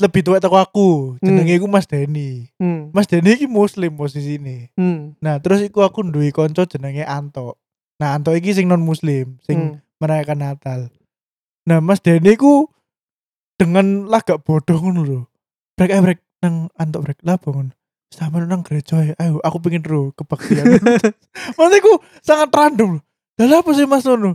lebih 0.00 0.24
tua 0.24 0.40
teko 0.40 0.56
aku. 0.56 0.88
Jenenge 1.20 1.60
iku 1.60 1.68
Mas 1.68 1.84
Deni. 1.84 2.48
Hmm. 2.56 2.88
Mas 2.92 3.04
Deni 3.04 3.36
iki 3.36 3.44
muslim 3.44 4.00
posisine. 4.00 4.72
Hmm. 4.76 5.12
Nah, 5.20 5.36
terus 5.44 5.60
iku 5.60 5.84
aku 5.84 6.00
duwe 6.08 6.32
kanca 6.32 6.64
jenenge 6.64 7.04
Anto. 7.04 7.60
Nah, 8.00 8.16
Anto 8.16 8.32
iki 8.32 8.56
sing 8.56 8.64
non 8.64 8.80
muslim, 8.80 9.36
sing 9.44 9.58
Hmm. 9.60 9.74
merayakan 10.00 10.40
Natal. 10.40 10.80
Nah, 11.68 11.84
Mas 11.84 12.00
Deni 12.00 12.32
ku 12.40 12.72
dengan 13.60 14.08
lagak 14.08 14.40
bodoh 14.40 14.80
ngono 14.80 15.00
lho. 15.04 15.20
Brek 15.76 15.92
brek 16.00 16.20
nang 16.40 16.72
Anto 16.80 17.04
brek 17.04 17.20
lah 17.20 17.36
bangun. 17.36 17.76
Sama 18.10 18.42
nang 18.42 18.66
gereja 18.66 19.00
ya. 19.06 19.14
Ayo 19.16 19.38
aku 19.40 19.62
pengen 19.62 19.86
ro 19.86 20.10
kebaktian. 20.18 20.66
Maksudku 21.58 21.92
sangat 22.20 22.50
random. 22.50 22.98
Lah 23.38 23.62
apa 23.62 23.70
sih 23.72 23.86
Mas 23.86 24.04
ngono? 24.04 24.34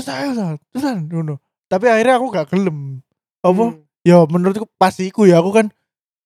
Terus 0.00 0.08
ayo 0.08 0.28
terus. 0.72 1.38
Tapi 1.70 1.86
akhirnya 1.86 2.18
aku 2.18 2.26
gak 2.32 2.48
gelem. 2.50 3.04
Apa? 3.44 3.76
Hmm. 3.76 3.84
Ya 4.02 4.24
menurutku 4.24 4.66
pasti 4.80 5.12
iku 5.12 5.28
ya 5.28 5.38
aku 5.44 5.52
kan 5.52 5.68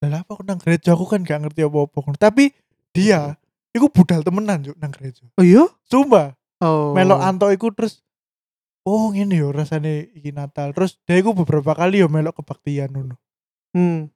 lah 0.04 0.20
apa 0.20 0.37
aku 0.37 0.44
nang 0.44 0.61
gereja 0.61 0.94
aku 0.94 1.09
kan 1.11 1.26
gak 1.26 1.42
ngerti 1.42 1.66
apa-apa. 1.66 2.14
Tapi 2.16 2.54
dia 2.94 3.35
iku 3.74 3.90
budal 3.90 4.22
temenan 4.22 4.62
juk 4.62 4.78
nang 4.78 4.94
gereja. 4.94 5.26
Oh 5.35 5.44
iya? 5.44 5.66
Sumpah 5.90 6.33
Oh. 6.62 6.94
melok 6.96 7.20
anto 7.20 7.50
iku 7.52 7.74
terus 7.74 8.00
oh 8.87 9.12
ngene 9.12 9.37
yo 9.37 9.52
rasane 9.52 10.09
iki 10.16 10.33
Natal 10.33 10.72
terus 10.72 10.96
dia 11.04 11.18
iku 11.20 11.37
beberapa 11.37 11.76
kali 11.76 12.00
yo 12.00 12.09
melok 12.09 12.40
kebaktian 12.40 12.88
ngono 12.88 13.18
Hmm. 13.74 14.13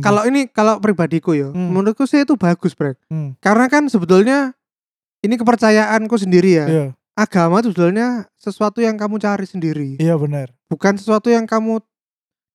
Kalau 0.00 0.22
ini 0.24 0.46
kalau 0.46 0.78
pribadiku 0.78 1.32
ya, 1.32 1.48
Hmm. 1.48 1.70
menurutku 1.70 2.04
sih 2.04 2.22
itu 2.22 2.34
bagus, 2.34 2.72
Brek. 2.72 2.96
hmm. 3.06 3.36
Karena 3.38 3.66
kan 3.66 3.84
sebetulnya 3.84 4.54
ini 5.20 5.34
kepercayaanku 5.34 6.14
sendiri 6.14 6.50
ya. 6.54 6.66
iya 6.66 6.86
Agama 7.14 7.58
itu 7.58 7.68
sebetulnya 7.68 8.30
sesuatu 8.32 8.78
yang 8.78 8.94
kamu 8.94 9.18
cari 9.18 9.42
sendiri, 9.42 9.98
iya 9.98 10.14
benar 10.14 10.54
bukan 10.68 10.94
sesuatu 10.94 11.26
yang 11.26 11.44
kamu 11.44 11.82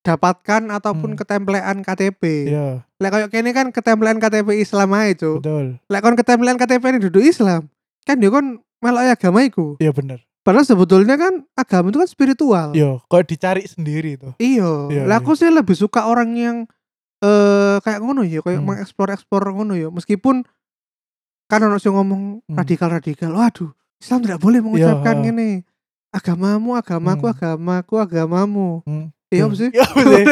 dapatkan 0.01 0.67
ataupun 0.69 1.13
Hmm. 1.13 1.19
ketemplean 1.19 1.77
KTP. 1.79 2.47
iya 2.47 2.83
Lek 2.97 3.11
kayak 3.11 3.29
kene 3.29 3.51
kan 3.51 3.67
ketemplean 3.69 4.15
KTP 4.17 4.55
Islam 4.57 4.89
aja, 4.93 5.11
Cuk. 5.17 5.35
betul 5.39 5.65
Lek 5.81 5.99
kon 6.01 6.15
ketemplean 6.15 6.55
KTP 6.55 6.83
ini 6.87 6.99
duduk 7.01 7.19
Islam, 7.21 7.67
kan 8.01 8.15
dia 8.15 8.27
kon 8.27 8.59
melok 8.79 9.03
agama 9.09 9.43
iku. 9.43 9.75
iya 9.77 9.91
benar 9.91 10.23
Padahal 10.39 10.63
sebetulnya 10.65 11.15
kan 11.15 11.43
agama 11.53 11.87
itu 11.87 11.97
kan 11.97 12.09
spiritual. 12.09 12.67
iya 12.71 12.99
kok 13.01 13.23
dicari 13.25 13.63
sendiri 13.63 14.15
tuh 14.15 14.35
Iya, 14.37 14.87
Iya, 14.89 15.03
lah 15.03 15.19
aku 15.19 15.35
sih 15.35 15.47
lebih 15.47 15.71
suka 15.73 16.03
orang 16.03 16.31
yang 16.33 16.57
eh 17.23 17.75
kayak 17.79 17.99
ngono 18.03 18.21
ya, 18.21 18.43
kayak 18.43 18.59
Hmm. 18.59 18.67
mengeksplor-eksplor 18.67 19.43
ngono 19.49 19.73
ya. 19.73 19.87
Meskipun 19.87 20.43
kan 21.47 21.59
ono 21.61 21.79
sing 21.79 21.95
ngomong 21.95 22.43
Hmm. 22.43 22.55
radikal-radikal. 22.55 23.31
Waduh, 23.31 23.71
Islam 23.97 24.19
tidak 24.21 24.39
boleh 24.39 24.59
mengucapkan 24.59 25.15
ha. 25.17 25.25
ini. 25.25 25.63
Agamamu, 26.11 26.75
agamaku, 26.75 27.25
Hmm. 27.25 27.33
agamaku, 27.33 27.93
agamamu. 27.97 28.69
Hmm. 28.83 29.07
Iya 29.31 29.49
apa 29.49 29.55
sih? 29.55 29.69
Ya 29.73 29.81
apa 29.81 30.01
sih? 30.03 30.25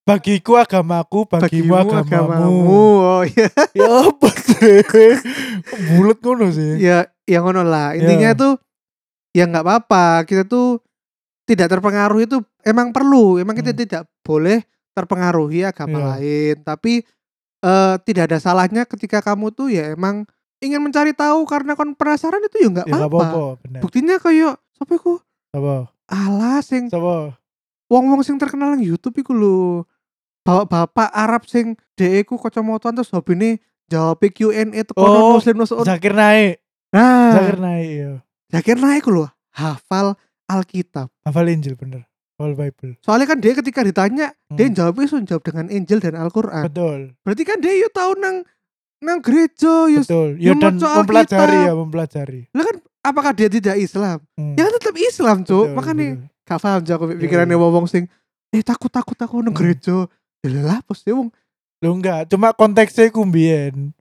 Bagiku 0.00 0.56
agamaku, 0.56 1.28
bagimu, 1.28 1.76
agamamu. 1.76 2.64
Oh 2.64 3.20
iya. 3.22 3.46
ya 3.78 4.08
apa 4.08 4.28
sih? 4.32 4.80
Bulet 5.92 6.18
ngono 6.18 6.48
sih. 6.48 6.80
ya 6.80 7.04
yang 7.28 7.44
ngono 7.44 7.60
lah. 7.62 7.92
Intinya 7.92 8.32
Ya. 8.32 8.38
tuh 8.38 8.56
ya 9.36 9.44
nggak 9.44 9.62
apa-apa. 9.62 10.24
Kita 10.24 10.48
tuh 10.48 10.80
tidak 11.44 11.68
terpengaruh 11.68 12.24
itu 12.24 12.40
emang 12.64 12.90
perlu. 12.90 13.36
Emang 13.36 13.52
kita 13.52 13.70
Hmm. 13.70 13.80
tidak 13.84 14.02
boleh 14.24 14.64
terpengaruhi 14.92 15.64
agama 15.64 15.96
Iya. 15.96 16.06
lain. 16.16 16.56
Tapi 16.62 16.92
eh, 17.60 17.94
tidak 18.02 18.24
ada 18.28 18.38
salahnya 18.38 18.82
ketika 18.84 19.20
kamu 19.20 19.50
tuh 19.50 19.68
ya 19.68 19.92
emang 19.92 20.24
ingin 20.58 20.80
mencari 20.80 21.12
tahu 21.12 21.44
karena 21.44 21.72
kon 21.72 21.92
penasaran 21.92 22.40
itu 22.42 22.56
ya 22.60 22.68
nggak 22.70 22.86
Ya 22.86 22.96
apa-apa. 23.00 23.56
Buktinya 23.80 24.16
kayak 24.16 24.56
siapa 24.72 24.92
iku? 24.92 25.20
Apa? 25.50 25.88
Alah 26.06 26.60
sing 26.60 26.88
Coba. 26.88 27.38
wong-wong 27.86 28.20
sing 28.20 28.36
terkenal 28.36 28.72
nang 28.72 28.82
YouTube 28.82 29.18
iku 29.18 29.30
lho. 29.30 29.84
Bapak-bapak 30.40 31.12
Arab 31.12 31.44
sing 31.46 31.76
dhek 31.94 32.24
iku 32.24 32.34
kacamataan 32.36 32.96
terus 32.96 33.12
hobine 33.12 33.60
jawab 33.86 34.18
Q&A 34.20 34.64
teko 34.82 34.98
Oh, 34.98 35.36
muslim 35.36 35.60
muslim. 35.60 35.84
Zakir 35.84 36.10
naik. 36.10 36.58
Nah, 36.90 37.36
Zakir 37.36 37.58
naik 37.58 37.88
ya. 37.92 38.12
Zakir 38.48 38.76
naik 38.76 39.04
lho 39.04 39.28
hafal 39.52 40.16
Alkitab. 40.44 41.12
Hafal 41.22 41.46
Injil 41.48 41.78
bener. 41.78 42.09
Hafal 42.40 42.56
Bible. 42.56 42.96
Soalnya 43.04 43.26
kan 43.28 43.38
dia 43.38 43.52
ketika 43.52 43.84
ditanya, 43.84 44.26
dia 44.48 44.66
Hmm. 44.66 44.72
jawabnya 44.72 45.04
langsung 45.04 45.28
jawab 45.28 45.44
dengan 45.44 45.68
Injil 45.68 46.00
dan 46.00 46.16
Al-Qur'an. 46.16 46.64
Betul. 46.64 47.12
Berarti 47.20 47.42
kan 47.44 47.60
dia 47.60 47.76
yo 47.76 47.92
tahu 47.92 48.16
nang 48.16 48.36
nang 48.98 49.20
gereja 49.20 49.86
yo. 49.86 50.00
Betul. 50.00 50.40
ya 50.40 50.50
Ya 50.50 50.52
dan 50.56 50.80
mempelajari 50.80 51.36
Alkitab. 51.52 51.68
ya, 51.68 51.72
mempelajari. 51.76 52.40
Lah 52.50 52.64
kan 52.64 52.76
apakah 53.02 53.32
dia 53.32 53.48
tidak 53.48 53.76
Islam? 53.76 54.24
Hmm. 54.34 54.56
Ya 54.56 54.64
kan 54.64 54.72
tetap 54.74 54.96
Islam, 54.96 55.36
Cuk. 55.44 55.66
Makanya 55.70 56.06
gak 56.42 56.58
paham 56.58 56.80
Cuk 56.80 57.00
Iya, 57.06 57.20
pikirannya 57.20 57.54
iya. 57.54 57.68
wong 57.68 57.86
sing 57.86 58.08
eh 58.50 58.64
takut 58.64 58.88
takut 58.88 59.14
aku 59.14 59.44
nang 59.44 59.52
Hmm. 59.52 59.60
gereja. 59.60 60.08
Ya 60.40 60.64
lah 60.64 60.80
pasti 60.80 61.12
wong 61.12 61.28
Lo 61.80 61.92
enggak, 61.92 62.28
cuma 62.28 62.52
konteksnya 62.52 63.08
ku 63.08 63.24
mbien. 63.24 63.92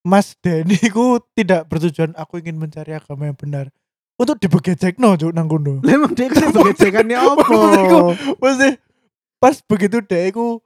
Mas 0.00 0.32
Denny 0.40 0.80
ku 0.88 1.20
tidak 1.32 1.68
bertujuan 1.68 2.16
aku 2.16 2.40
ingin 2.40 2.56
mencari 2.56 2.92
agama 2.92 3.28
yang 3.28 3.36
benar. 3.36 3.68
Untuk 4.20 4.36
dibegecekno 4.36 5.16
cuk 5.16 5.32
nang 5.32 5.48
kono. 5.48 5.80
Lah 5.80 5.92
emang 5.96 6.12
begejekannya 6.12 7.16
apa? 7.24 7.40
Maksudku, 7.40 8.00
Maksudnya 8.36 8.70
pas 9.40 9.56
begitu 9.64 10.04
deh 10.04 10.28
aku 10.28 10.60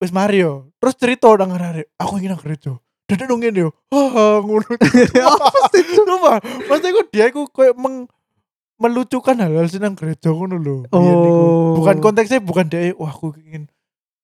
wis 0.00 0.08
Mario, 0.08 0.72
terus 0.80 0.96
cerita 0.96 1.28
nang 1.36 1.52
arek, 1.52 1.92
aku 2.00 2.16
ingin 2.16 2.32
nang 2.32 2.40
gereja. 2.40 2.80
Dan 3.04 3.20
dia 3.20 3.28
nungguin 3.28 3.60
yo, 3.60 3.68
ah 3.92 4.40
ngono. 4.40 4.64
Apa 5.28 5.60
sih, 5.76 5.84
Cuk? 5.84 6.08
Coba, 6.08 6.40
maksudnya 6.40 6.96
ku 6.96 7.02
dia 7.12 7.26
ku 7.28 7.44
kayak 7.52 7.76
meng 7.76 8.08
melucukan 8.80 9.36
hal-hal 9.36 9.68
sih 9.68 9.76
nang 9.76 9.92
gereja 9.92 10.32
ngono 10.32 10.56
lho. 10.56 10.88
Iku. 10.88 10.96
Oh. 10.96 11.76
Bukan 11.76 12.00
konteksnya 12.00 12.40
bukan 12.40 12.64
dia, 12.72 12.96
wah 12.96 13.12
aku 13.12 13.36
ingin 13.44 13.68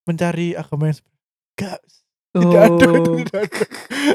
mencari 0.08 0.56
agama 0.56 0.88
yang. 0.88 0.96
Enggak, 1.60 1.78
tidak 2.32 2.62
ada 2.64 2.86
itu 2.96 3.10
Oh. 3.10 3.16
tidak 3.20 3.40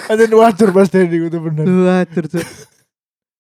ada 0.10 0.24
ada 0.26 0.36
wajar 0.40 0.70
mas 0.74 0.90
Denny 0.90 1.30
itu 1.30 1.38
benar 1.38 1.66
Waduh, 1.68 2.26
Cuk. 2.26 2.46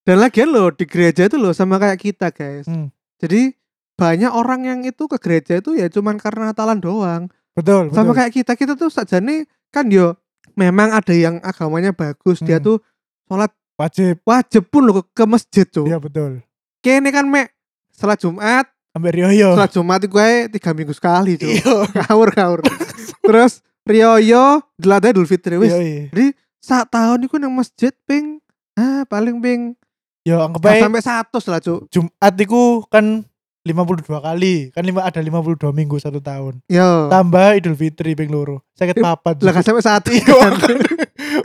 Dan 0.05 0.17
lagian 0.19 0.49
loh 0.49 0.69
di 0.69 0.85
gereja 0.85 1.25
itu 1.25 1.35
loh 1.35 1.49
sama 1.49 1.75
kayak 1.75 1.97
kita 1.99 2.29
guys. 2.29 2.65
Hmm. 2.65 2.93
Jadi 3.17 3.57
banyak 3.95 4.29
orang 4.29 4.61
yang 4.63 4.79
itu 4.81 5.05
ke 5.05 5.17
gereja 5.17 5.57
itu 5.57 5.73
ya 5.73 5.87
cuman 5.87 6.15
karena 6.15 6.51
Natalan 6.51 6.77
doang. 6.77 7.23
betul 7.51 7.87
Sama 7.89 8.11
betul 8.11 8.15
kayak 8.15 8.31
kita 8.33 8.53
kita 8.53 8.73
tuh 8.75 8.87
sajane 8.87 9.47
kan 9.69 9.87
yo 9.87 10.19
memang 10.53 10.91
ada 10.91 11.09
yang 11.09 11.39
agamanya 11.39 11.89
bagus 11.89 12.39
dia 12.39 12.59
Hmm. 12.59 12.65
tuh 12.65 12.77
sholat 13.25 13.49
wajib 13.75 14.19
wajib 14.21 14.63
pun 14.65 14.83
loh 14.83 14.99
ke, 14.99 15.03
ke 15.13 15.25
masjid 15.25 15.63
tuh. 15.65 15.83
iya 15.83 15.95
betul 15.95 16.43
Kene 16.79 17.09
kan 17.09 17.25
mek 17.25 17.55
setelah 17.89 18.13
Jumat, 18.13 18.67
sampai 18.91 19.09
Rioyo 19.09 19.55
setelah 19.55 19.71
Jumat 19.71 19.97
itu 19.97 20.07
gue 20.09 20.29
tiga 20.51 20.71
minggu 20.71 20.91
sekali 20.91 21.31
tuh. 21.35 21.47
iya 21.49 21.75
Kaur 22.03 22.29
kaur. 22.29 22.59
Terus 23.21 23.63
Rioyo 23.81 24.59
dilatih 24.75 25.11
Idul 25.11 25.25
Fitri 25.25 25.55
wis. 25.55 25.71
iya 25.71 25.79
iya 25.79 26.03
Jadi 26.09 26.27
saat 26.59 26.87
tahun 26.89 27.23
itu 27.23 27.35
nang 27.37 27.51
masjid 27.51 27.95
ping 28.03 28.43
ah 28.75 29.01
paling 29.05 29.39
ping 29.39 29.79
yo 30.25 30.41
anggap 30.41 30.65
aja 30.65 30.89
sampai 30.89 31.03
satu 31.05 31.37
lah 31.47 31.61
cuk. 31.61 31.79
Jumat 31.93 32.33
itu 32.35 32.81
kan 32.89 33.21
52 33.65 34.05
kali 34.05 34.69
kan 34.73 34.85
lima 34.85 35.01
ada 35.01 35.17
52 35.17 35.57
minggu 35.73 35.97
satu 35.97 36.21
tahun 36.21 36.61
Yo. 36.69 37.09
tambah 37.09 37.57
Idul 37.57 37.73
Fitri 37.73 38.13
ping 38.13 38.29
loro 38.29 38.61
sakit 38.77 39.01
papat 39.01 39.41
Lah 39.41 39.53
sampai 39.57 39.81
satu 39.81 40.13
iya 40.17 40.37
kan. 40.53 40.77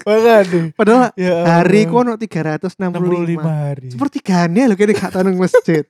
makanya 0.05 0.73
Padahal 0.77 1.09
ya 1.17 1.35
hari 1.49 1.89
ku 1.89 2.05
ono 2.05 2.21
365. 2.21 2.77
65 2.93 3.41
hari 3.41 3.89
Sepertiganya 3.89 4.69
loh 4.69 4.77
kene 4.77 4.93
gak 4.93 5.13
tau 5.17 5.25
nang 5.25 5.41
masjid. 5.41 5.85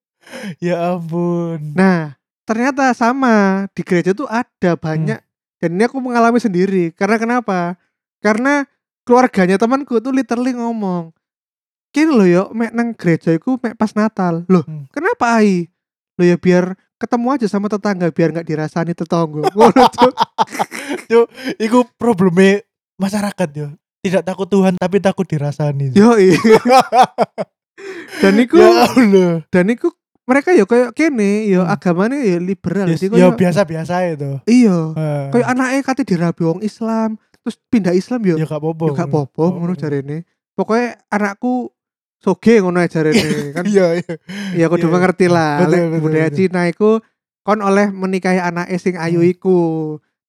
ya 0.64 0.92
ampun 0.96 1.72
Nah, 1.72 2.20
ternyata 2.44 2.92
sama 2.92 3.64
di 3.72 3.80
gereja 3.80 4.12
tuh 4.12 4.28
ada 4.28 4.76
banyak 4.76 5.20
dan 5.62 5.70
ini 5.78 5.86
aku 5.86 6.02
mengalami 6.02 6.42
sendiri. 6.42 6.90
Karena 6.92 7.16
kenapa? 7.22 7.78
Karena 8.18 8.66
keluarganya 9.06 9.62
temanku 9.62 10.02
tuh 10.02 10.10
literally 10.10 10.58
ngomong, 10.58 11.14
"Kini 11.92 12.08
loh 12.08 12.24
yo 12.24 12.42
mek 12.50 12.72
nang 12.72 12.92
gereja 12.92 13.30
iku 13.30 13.56
mek 13.58 13.76
pas 13.76 13.92
Natal." 13.92 14.42
Loh, 14.46 14.64
Hmm. 14.64 14.88
kenapa 14.88 15.36
ai? 15.36 15.68
Loh 16.14 16.24
ya 16.24 16.34
biar 16.34 16.72
ketemu 16.96 17.26
aja 17.30 17.46
sama 17.46 17.66
tetangga 17.66 18.08
biar 18.08 18.30
nggak 18.30 18.46
dirasani 18.46 18.92
tetangga. 18.92 19.44
Ngono 19.54 19.82
tuh. 19.90 20.12
Iku 21.56 21.84
problemnya 21.94 22.62
masyarakat 22.96 23.48
yo. 23.52 23.68
Tidak 24.00 24.22
takut 24.22 24.46
Tuhan 24.46 24.74
tapi 24.74 24.98
takut 24.98 25.22
dirasani. 25.22 25.92
Yo 25.92 26.16
Dan 28.18 28.34
iku 28.38 28.54
ya 28.56 28.86
Allah. 28.86 29.32
dan 29.48 29.66
iku 29.68 29.90
mereka 30.22 30.52
yo 30.52 30.64
kayak 30.64 30.92
kene 30.92 31.48
yo 31.48 31.60
Hmm. 31.60 31.72
agamanya 31.72 32.14
yo 32.16 32.38
liberal. 32.38 32.86
Yes, 32.86 33.00
Jadi 33.00 33.16
ya 33.16 33.26
kayak- 33.28 33.38
biasa-biasa 33.38 33.94
itu. 34.08 34.30
Iya. 34.44 34.76
Eh, 34.92 35.24
Kayak 35.32 35.48
anaknya 35.48 35.80
kate 35.82 36.02
dirabi 36.04 36.42
wong 36.44 36.60
Islam, 36.60 37.14
terus 37.40 37.58
pindah 37.66 37.90
Islam 37.90 38.20
yo 38.22 38.34
ya 38.36 38.44
gak 38.44 38.54
apa-apa. 38.56 38.84
yo 38.84 38.92
gak 38.92 39.08
apa-apa 39.08 39.44
ngono 39.50 39.74
jarene. 39.74 40.22
Pokoknya 40.52 41.00
anakku 41.08 41.72
soge 42.22 42.62
ngono 42.62 42.78
jarene 42.86 43.20
kan. 43.58 43.66
Iya, 43.66 43.98
iya. 43.98 44.14
ya 44.54 44.66
kudu 44.70 44.86
iya. 44.86 44.92
mengerti 44.94 45.26
lah. 45.26 45.66
Betul, 45.66 45.90
betul, 45.90 46.00
budaya 46.00 46.28
betul. 46.30 46.36
Cina 46.38 46.62
iku 46.70 46.90
kon 47.42 47.58
oleh 47.58 47.90
menikahi 47.90 48.38
anake 48.38 48.78
sing 48.78 48.94
ayu 48.94 49.20
Hmm. 49.20 49.32
iku. 49.34 49.58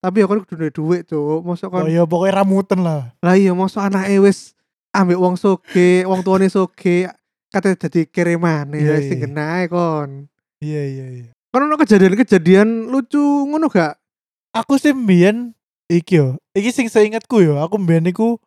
Tapi 0.01 0.19
ya 0.19 0.27
kon 0.27 0.41
kudu 0.43 0.57
duwe 0.57 0.69
duit, 0.73 1.01
Cuk. 1.07 1.45
Mosok 1.45 1.69
Oh 1.71 1.85
kon 1.85 1.87
ya 1.87 2.03
pokoknya 2.03 2.43
ramutan 2.43 2.79
lah. 2.81 3.13
lah 3.21 3.35
iya 3.37 3.53
mosok 3.53 3.85
anake 3.85 4.17
wis 4.19 4.57
ambek 4.91 5.15
wong 5.15 5.37
soge, 5.37 6.03
wong 6.03 6.21
tuane 6.21 6.49
soge 6.49 7.07
kate 7.49 7.77
dadi 7.77 8.09
kirimane 8.09 8.81
Iya, 8.81 8.97
wis 8.97 9.05
sing 9.07 9.21
iya. 9.21 9.25
genae 9.29 9.63
kon. 9.69 10.09
Iya 10.59 10.81
iya 10.83 11.05
iya. 11.07 11.29
Kon 11.53 11.69
ono 11.69 11.77
kejadian-kejadian 11.77 12.89
lucu 12.89 13.21
ngono 13.21 13.69
gak? 13.69 13.95
Aku 14.57 14.81
sih 14.81 14.89
mbiyen 14.91 15.53
iki 15.85 16.17
yo. 16.17 16.41
Iki 16.53 16.69
sing 16.73 16.87
seingatku 16.89 17.39
yo, 17.39 17.61
aku 17.61 17.77
mbiyen 17.77 18.09
iku 18.09 18.41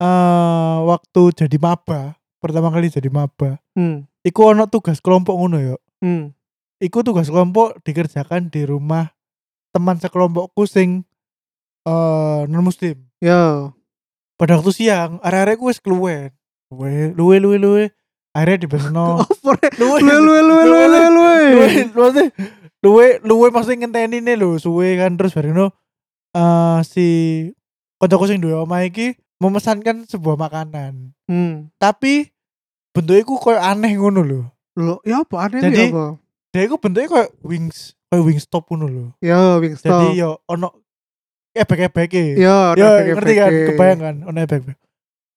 eh 0.00 0.76
waktu 0.82 1.22
jadi 1.44 1.56
maba, 1.60 2.16
pertama 2.42 2.74
kali 2.74 2.90
jadi 2.90 3.06
maba. 3.06 3.62
Hmm. 3.78 4.10
Iku 4.26 4.50
ono 4.50 4.66
tugas 4.66 4.98
kelompok 4.98 5.38
ngono 5.38 5.58
yo. 5.62 5.76
Hmm. 6.02 6.34
Iku 6.82 7.06
tugas 7.06 7.30
kelompok 7.30 7.78
dikerjakan 7.86 8.50
di 8.50 8.66
rumah 8.66 9.14
teman 9.70 10.02
sekelompokku 10.02 10.66
sing 10.66 11.06
eh 11.86 12.42
non 12.50 12.66
muslim. 12.66 12.98
Yo. 13.22 13.70
Pada 14.34 14.58
waktu 14.58 14.74
siang, 14.74 15.22
arek-arekku 15.22 15.70
wis 15.70 15.78
keluwen. 15.78 16.34
Luwe, 16.74 17.14
luwe, 17.14 17.36
luwe, 17.38 17.56
luwe. 17.62 17.84
Akhirnya 18.34 18.66
dibesno. 18.66 19.20
Over. 19.22 19.56
Luwe, 19.78 20.02
Luwe 20.02 20.18
luwe 20.18 20.40
luwe 20.42 20.64
luwe 20.66 20.86
luwe 20.90 21.70
luwe. 21.94 22.24
luwe, 22.82 23.06
luwe, 23.22 23.46
maksudnya 23.54 23.86
ngenteni 23.86 24.18
nih 24.18 24.34
lho, 24.34 24.58
suwe 24.58 24.98
kan 24.98 25.14
terus 25.14 25.30
bareng 25.38 25.70
eh 26.32 26.80
si 26.82 27.06
koncoku 28.00 28.24
sing 28.26 28.40
duwe 28.40 28.56
omah 28.56 28.82
iki 28.88 29.14
memesankan 29.38 30.08
sebuah 30.08 30.34
makanan. 30.40 31.12
Hmm. 31.28 31.68
Tapi 31.76 32.31
bentuknya 32.92 33.24
ku 33.24 33.40
koyo 33.40 33.58
aneh 33.58 33.92
ngono 33.96 34.20
lho. 34.22 34.40
Loh, 34.76 35.00
ya 35.04 35.24
apa 35.24 35.48
aneh 35.48 35.60
Jadi, 35.64 35.76
Jadi, 35.76 35.84
apa? 35.92 36.04
Dia 36.52 36.62
iku 36.68 36.76
bentuknya 36.76 37.08
koyo 37.08 37.26
wings, 37.44 37.96
koyo 38.12 38.22
wingstop 38.28 38.68
ngono 38.68 38.86
lho. 38.88 39.04
Yo, 39.24 39.60
Wingstop. 39.60 39.88
Jadi 39.88 40.20
yo 40.20 40.40
ono 40.48 40.68
ebek-ebeke. 41.56 42.36
yo, 42.36 42.76
Yo, 42.76 42.88
ngerti 43.16 43.32
kan? 43.36 43.50
Kebayang 43.72 44.00
kan? 44.00 44.16
Ono 44.28 44.38
ebek-ebek. 44.40 44.76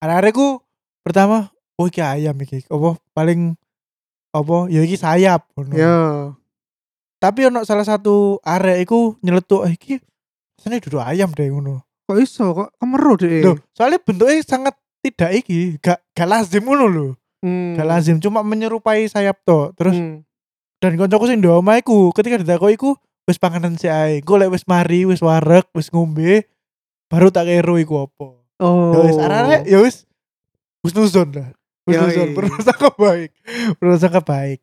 Arek-arekku 0.04 0.60
pertama, 1.04 1.52
oh 1.80 1.88
iki 1.88 2.04
ayam 2.04 2.36
iki. 2.44 2.68
Apa 2.68 3.00
paling 3.16 3.56
apa? 4.36 4.58
Ya 4.68 4.84
iki 4.84 5.00
sayap 5.00 5.48
ngono. 5.56 5.74
Yo. 5.76 5.98
Tapi 7.20 7.48
ono 7.48 7.64
salah 7.64 7.88
satu 7.88 8.44
arek 8.44 8.84
iku 8.86 9.16
nyeletuk 9.24 9.66
eh, 9.66 9.74
iki 9.74 9.94
rasanya 10.60 10.84
duduk 10.84 11.02
ayam 11.04 11.32
deh 11.32 11.48
ngono. 11.48 11.84
Kok 12.06 12.18
iso 12.22 12.54
kok 12.54 12.70
kemeru 12.78 13.18
deh. 13.18 13.42
Loh, 13.42 13.58
soalnya 13.74 13.98
bentuknya 14.04 14.44
sangat 14.46 14.76
tidak 15.02 15.32
iki, 15.42 15.78
gak 15.82 16.02
gak 16.14 16.28
lazim 16.30 16.66
ngono 16.66 16.86
lho. 16.86 17.08
Hmm. 17.44 17.76
Gak 17.76 17.88
lazim, 17.88 18.18
cuma 18.20 18.42
menyerupai 18.42 19.06
sayap 19.08 19.42
to. 19.44 19.72
Terus 19.76 19.96
Hmm. 19.96 20.24
dan 20.80 20.96
koncoku 20.96 21.26
sing 21.26 21.40
ndok 21.42 21.60
omah 21.64 21.80
iku 21.82 22.14
ketika 22.14 22.38
ditakoki 22.38 22.78
iku 22.78 22.92
wis 23.26 23.42
panganan 23.42 23.76
si 23.76 23.90
ae. 23.90 24.22
Engko 24.22 24.38
lek 24.38 24.54
wis 24.54 24.66
mari, 24.70 25.04
wis 25.08 25.20
wareg, 25.24 25.66
wis 25.74 25.90
ngombe, 25.90 26.46
baru 27.10 27.34
tak 27.34 27.50
kero 27.50 27.76
iku 27.82 28.06
apa. 28.06 28.28
Oh. 28.62 28.94
Ya 28.94 29.00
wis 29.04 29.18
arek 29.18 29.62
ya 29.66 29.80
wis 29.82 29.96
husnuzon 30.86 31.34
lah. 31.34 31.50
Husnuzon 31.86 32.32
Yoi. 32.32 32.36
berprasangka 32.38 32.90
baik. 32.98 33.32
Berprasangka 33.78 34.22
baik. 34.22 34.60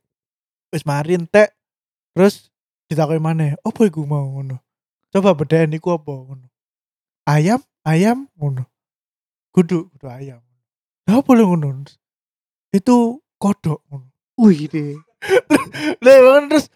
Wis 0.72 0.82
mari 0.86 1.18
entek 1.18 1.52
terus 2.16 2.48
ditakoki 2.90 3.20
maneh, 3.22 3.54
"Apa 3.62 3.86
iku 3.86 4.02
mau 4.06 4.24
ngono?" 4.26 4.58
Coba 5.12 5.36
bedani 5.36 5.76
iku 5.76 5.92
apa 5.92 6.08
ngono. 6.08 6.46
Ayam, 7.28 7.60
ayam 7.84 8.26
ngono. 8.34 8.64
Kudu, 9.52 9.92
kudu 9.92 10.06
ayam. 10.08 10.40
Apa 11.04 11.30
lho 11.36 11.44
ngono? 11.52 11.84
Itu 12.72 13.20
kodok. 13.36 13.84
Wih 14.36 14.66
deh. 14.66 14.96
Kan 16.02 16.48
terus 16.48 16.66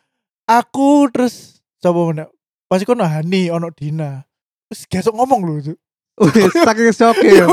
aku 0.44 1.09
terus 1.11 1.59
sapa 1.80 1.98
meneh? 1.98 2.28
Pas 2.66 2.78
iku 2.78 2.92
ono 2.92 3.02
Hani, 3.02 3.48
ono 3.48 3.72
Dina. 3.72 4.22
Terus 4.68 4.80
gesok 4.87 5.14
ngomong. 5.16 5.40
Cuk. 5.62 5.78
Wih, 6.16 6.48
saking 6.54 6.92
shock 6.92 7.16
ya. 7.26 7.44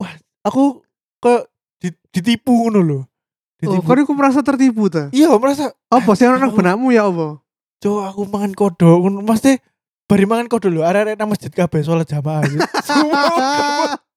wah 0.00 0.12
aku 0.42 0.80
kayak 1.20 1.48
di- 1.78 2.00
ditipu 2.10 2.52
ngono 2.64 2.80
loh. 2.80 3.02
Oh, 3.64 3.80
Ditipu. 3.80 3.84
kok 3.86 4.04
aku 4.04 4.12
merasa 4.12 4.40
tertipu 4.40 4.88
ta? 4.88 5.08
Iya 5.08 5.32
merasa 5.34 5.72
Apa 5.88 6.12
sih 6.12 6.24
orang 6.24 6.48
aku- 6.48 6.60
benakmu 6.60 6.92
ya 6.92 7.08
apa? 7.08 7.40
cowok 7.80 8.04
aku 8.08 8.22
mangan 8.24 8.52
kodok 8.52 8.96
mesti 9.20 9.60
bari 10.04 10.24
mangan 10.24 10.48
kodok 10.48 10.72
lho 10.72 10.80
arek-arek 10.80 11.16
nang 11.16 11.28
masjid 11.28 11.48
kabeh 11.48 11.84
sholat 11.84 12.08
jamaah 12.08 12.40
gitu. 12.44 12.64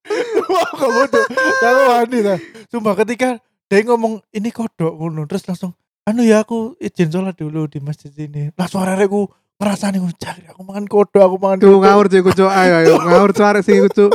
Wah, 0.53 0.69
kamu 0.73 1.01
tuh 1.09 1.23
aku 1.59 1.81
wani 1.91 2.17
ta. 2.23 2.35
Sumpah 2.67 2.93
ketika 3.03 3.37
dia 3.67 3.83
ngomong 3.83 4.23
ini 4.31 4.49
kodok 4.49 4.95
ngono 4.95 5.27
terus 5.27 5.43
langsung 5.45 5.75
anu 6.03 6.23
ya 6.23 6.41
aku 6.41 6.75
izin 6.79 7.11
sholat 7.11 7.35
dulu 7.35 7.67
di 7.67 7.83
masjid 7.83 8.11
ini. 8.15 8.55
Langsung 8.55 8.79
arek-arekku 8.79 9.27
ngerasani 9.57 9.97
ngono 9.99 10.15
cari 10.15 10.43
aku 10.47 10.61
mangan 10.63 10.85
kodok, 10.87 11.23
aku 11.23 11.35
mangan 11.35 11.57
Tuh 11.59 11.67
kodok. 11.67 11.81
ngawur 11.83 12.05
cuy 12.07 12.21
kucu 12.23 12.45
ayo 12.47 12.73
ayo 12.81 12.93
ngawur 13.01 13.31
arek 13.33 13.63
sing 13.63 13.83
kucu. 13.83 14.05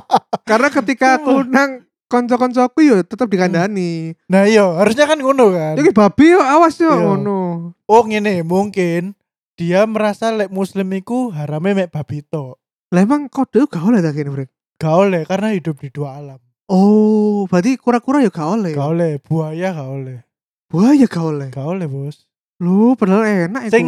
Karena 0.48 0.68
ketika 0.68 1.20
aku 1.20 1.44
nang 1.44 1.84
konco-koncoku 2.08 2.80
yo 2.84 2.96
tetep 3.00 3.24
dikandani. 3.28 4.12
Nah 4.28 4.44
iya, 4.44 4.68
harusnya 4.76 5.08
kan 5.08 5.16
ngono 5.16 5.48
kan. 5.52 5.74
Iki 5.76 5.92
babi 5.92 6.36
yo 6.36 6.40
awas 6.40 6.76
yo 6.76 6.92
Iya. 6.92 7.00
ngono. 7.00 7.40
Oh 7.88 8.02
ngene, 8.04 8.44
mungkin 8.44 9.16
dia 9.56 9.84
merasa 9.84 10.32
lek 10.32 10.48
muslim 10.48 10.88
iku 10.92 11.32
harame 11.32 11.72
mek 11.72 11.92
babi 11.92 12.20
tok. 12.24 12.56
Lah 12.92 13.00
emang 13.00 13.28
kode 13.32 13.64
gak 13.64 13.80
oleh 13.80 14.04
tak 14.04 14.12
kene, 14.12 14.28
Brek? 14.28 14.48
Gak 14.82 14.94
oleh 14.98 15.22
karena 15.22 15.54
hidup 15.54 15.78
di 15.78 15.94
dua 15.94 16.18
alam. 16.18 16.42
Oh, 16.66 17.46
berarti 17.46 17.78
kura-kura 17.78 18.18
ya 18.18 18.34
gak 18.34 18.48
oleh. 18.50 18.72
Gak 18.74 18.88
oleh, 18.90 19.12
buaya 19.22 19.70
gak 19.70 19.90
oleh. 19.94 20.18
Buaya 20.66 21.06
gak 21.06 21.22
oleh. 21.22 21.48
Gak 21.54 21.68
oleh, 21.68 21.86
Bos. 21.86 22.26
Lu 22.58 22.98
padahal 22.98 23.46
enak 23.46 23.70
itu. 23.70 23.74
Sing 23.78 23.86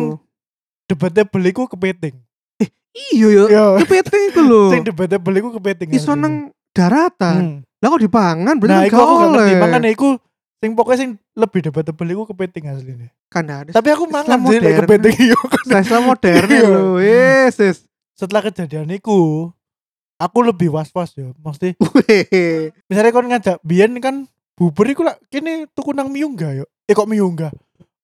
debatable 0.87 1.45
iku 1.45 1.67
kepiting. 1.67 2.15
Iya 2.95 3.27
yo. 3.27 3.45
Yo. 3.51 3.67
Kepiting 3.83 4.23
itu 4.31 4.41
lho. 4.41 4.71
Sing 4.71 4.87
debatable 4.87 5.35
iku 5.35 5.51
kepiting. 5.59 5.91
Iso 5.91 6.15
nang 6.15 6.55
daratan. 6.71 7.35
Hmm. 7.35 7.59
Lah 7.83 7.89
kok 7.91 8.03
dipangan 8.07 8.55
berarti 8.55 8.71
Nah, 8.71 8.83
kan 8.87 8.87
iku 8.87 8.95
gak 8.95 9.03
aku 9.03 9.15
gak 9.19 9.31
ngerti. 9.35 9.53
Makanya 9.59 9.91
iku 9.91 10.09
sing 10.63 10.71
pokoknya 10.79 10.99
sing 11.03 11.11
lebih 11.35 11.61
debatable 11.67 12.09
iku 12.09 12.23
kepiting 12.31 12.65
aslinya. 12.71 13.09
kan 13.27 13.45
ada. 13.51 13.71
Tapi 13.75 13.89
aku 13.91 14.07
mangan 14.07 14.39
Islam 14.39 14.41
sih 14.47 14.59
modern. 14.63 14.79
kepiting 14.87 15.17
iyo 15.27 15.39
kan. 15.43 15.65
Saya 15.83 16.01
modern 16.07 16.47
Iya. 16.47 16.69
lho. 16.71 16.87
Yes, 17.03 17.55
yes. 17.59 17.79
Setelah 18.15 18.47
kejadian 18.47 18.87
iku, 18.95 19.51
aku 20.25 20.39
lebih 20.41 20.73
was-was 20.73 21.13
ya. 21.13 21.29
Mesti 21.37 21.77
misalnya 22.89 23.13
kon 23.13 23.29
ngajak 23.29 23.61
biyen 23.61 24.01
kan 24.01 24.25
bubur 24.57 24.89
iku 24.89 25.05
lah 25.05 25.21
kene 25.29 25.69
tuku 25.77 25.93
nang 25.93 26.09
Miyungga 26.09 26.57
yo. 26.57 26.65
Eh 26.89 26.97
kok 26.97 27.09
Miyungga? 27.09 27.53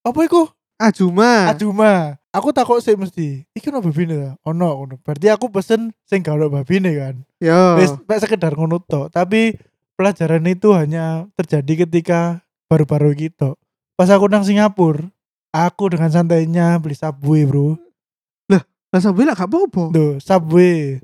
Apa 0.04 0.20
iku? 0.28 0.48
Ajuma. 0.80 1.48
Ajuma. 1.52 2.16
Aku 2.30 2.54
takut 2.54 2.80
sih 2.80 2.94
mesti. 2.94 3.44
Iki 3.52 3.74
ono 3.74 3.82
babine 3.82 4.14
ta? 4.16 4.30
Ono 4.48 4.68
ngono. 4.70 4.96
Berarti 5.02 5.26
aku 5.28 5.50
pesen 5.50 5.90
sing 6.06 6.22
gak 6.22 6.38
ono 6.38 6.48
babine 6.48 6.94
kan. 6.94 7.14
Yo. 7.42 7.76
Wis 7.80 7.92
sekedar 8.22 8.54
ngono 8.54 8.80
tok. 8.80 9.12
Tapi 9.12 9.58
pelajaran 9.98 10.46
itu 10.48 10.72
hanya 10.72 11.28
terjadi 11.36 11.84
ketika 11.84 12.40
baru-baru 12.70 13.12
gitu. 13.18 13.58
Pas 13.98 14.08
aku 14.08 14.30
nang 14.32 14.46
Singapura, 14.46 15.04
aku 15.52 15.92
dengan 15.92 16.08
santainya 16.08 16.80
beli 16.80 16.96
Subway, 16.96 17.44
Bro. 17.44 17.76
Lah 18.90 18.98
sampe 18.98 19.22
lah 19.22 19.38
gak 19.38 19.46
apa-apa. 19.46 19.94
Tuh, 19.94 20.12
Subway. 20.18 20.98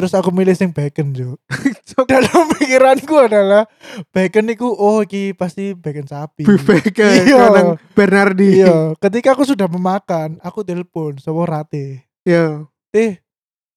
Terus 0.00 0.16
aku 0.16 0.32
milih 0.32 0.56
sing 0.56 0.72
bacon, 0.72 1.12
Jo. 1.12 1.36
Dalam 2.08 2.48
pikiranku 2.56 3.20
adalah 3.20 3.68
bacon 4.08 4.48
itu 4.48 4.64
oh 4.64 5.04
iki 5.04 5.36
pasti 5.36 5.76
bacon 5.76 6.08
sapi. 6.08 6.48
Beef 6.48 6.64
bacon. 6.64 7.20
Iya. 7.28 7.36
Kadang 7.36 7.68
Bernardi. 7.92 8.64
Iya, 8.64 8.96
ketika 8.96 9.36
aku 9.36 9.44
sudah 9.44 9.68
memakan, 9.68 10.40
aku 10.40 10.64
telepon 10.64 11.20
sama 11.20 11.44
Rate. 11.44 12.08
Iya. 12.24 12.64
Eh, 12.96 13.20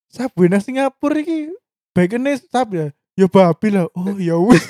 Subway 0.07 0.47
nang 0.47 0.63
Singapura 0.63 1.19
iki 1.19 1.51
baconnya 1.91 2.39
sapi 2.39 2.75
ya. 2.79 2.87
Ya 3.19 3.27
babi 3.27 3.67
lah. 3.75 3.91
Oh 3.91 4.15
ya 4.15 4.39
wis. 4.39 4.63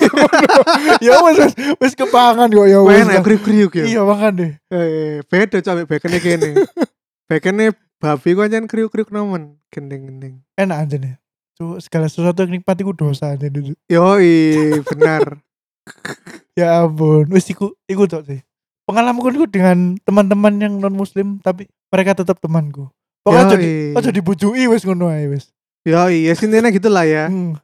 ya 1.06 1.22
wis 1.22 1.54
wis 1.78 1.94
kepangan 1.94 2.50
kok 2.50 2.66
ya 2.66 2.82
wis. 2.82 3.06
Lah. 3.06 3.22
kriuk-kriuk 3.22 3.78
ya. 3.78 3.84
Iya 3.86 4.02
makan 4.02 4.32
deh. 4.42 4.52
Eh, 4.74 5.22
beda 5.30 5.62
coba 5.62 5.86
baconnya 5.86 6.18
kene. 6.18 6.66
baconnya 7.30 7.78
babi 8.02 8.28
kok 8.34 8.42
aja 8.42 8.58
kriuk-kriuk 8.66 9.14
nemen. 9.14 9.62
Gendeng-gendeng. 9.70 10.42
Enak 10.58 10.78
aja 10.82 10.96
nih. 10.98 11.14
Tuh, 11.54 11.78
segala 11.78 12.10
sesuatu 12.10 12.42
yang 12.42 12.58
nikmati 12.58 12.82
ku 12.82 12.90
dosa 12.90 13.38
aja 13.38 13.46
dulu. 13.46 13.74
Yoi, 13.90 14.82
benar. 14.90 15.38
Ya 16.54 16.86
ampun, 16.86 17.26
wis 17.34 17.50
iku 17.50 17.74
iku 17.90 18.06
tok 18.06 18.30
sih. 18.30 18.40
Pengalamanku 18.86 19.26
dengan 19.50 19.98
teman-teman 20.06 20.54
yang 20.62 20.78
non 20.78 20.94
muslim 20.94 21.42
tapi 21.42 21.66
mereka 21.90 22.14
tetap 22.14 22.38
temanku. 22.38 22.94
Pokoknya 23.26 23.58
jadi 23.58 23.70
aja 23.98 24.10
dibujui 24.14 24.70
wis 24.70 24.86
ngono 24.86 25.10
ae 25.10 25.26
wis. 25.26 25.50
Yoi, 25.82 26.30
ya 26.30 26.32
intinya 26.38 26.70
gitu 26.70 26.86
lah 26.86 27.02
ya. 27.02 27.26
Hmm, 27.26 27.58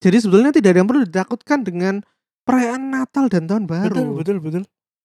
Jadi 0.00 0.24
sebetulnya 0.24 0.56
tidak 0.56 0.72
ada 0.72 0.78
yang 0.80 0.88
perlu 0.88 1.02
ditakutkan 1.04 1.68
dengan 1.68 2.00
perayaan 2.48 2.90
Natal 2.90 3.28
dan 3.28 3.44
Tahun 3.44 3.68
betul 3.68 3.92
Baru. 3.92 4.16
betul 4.16 4.36
betul 4.40 4.62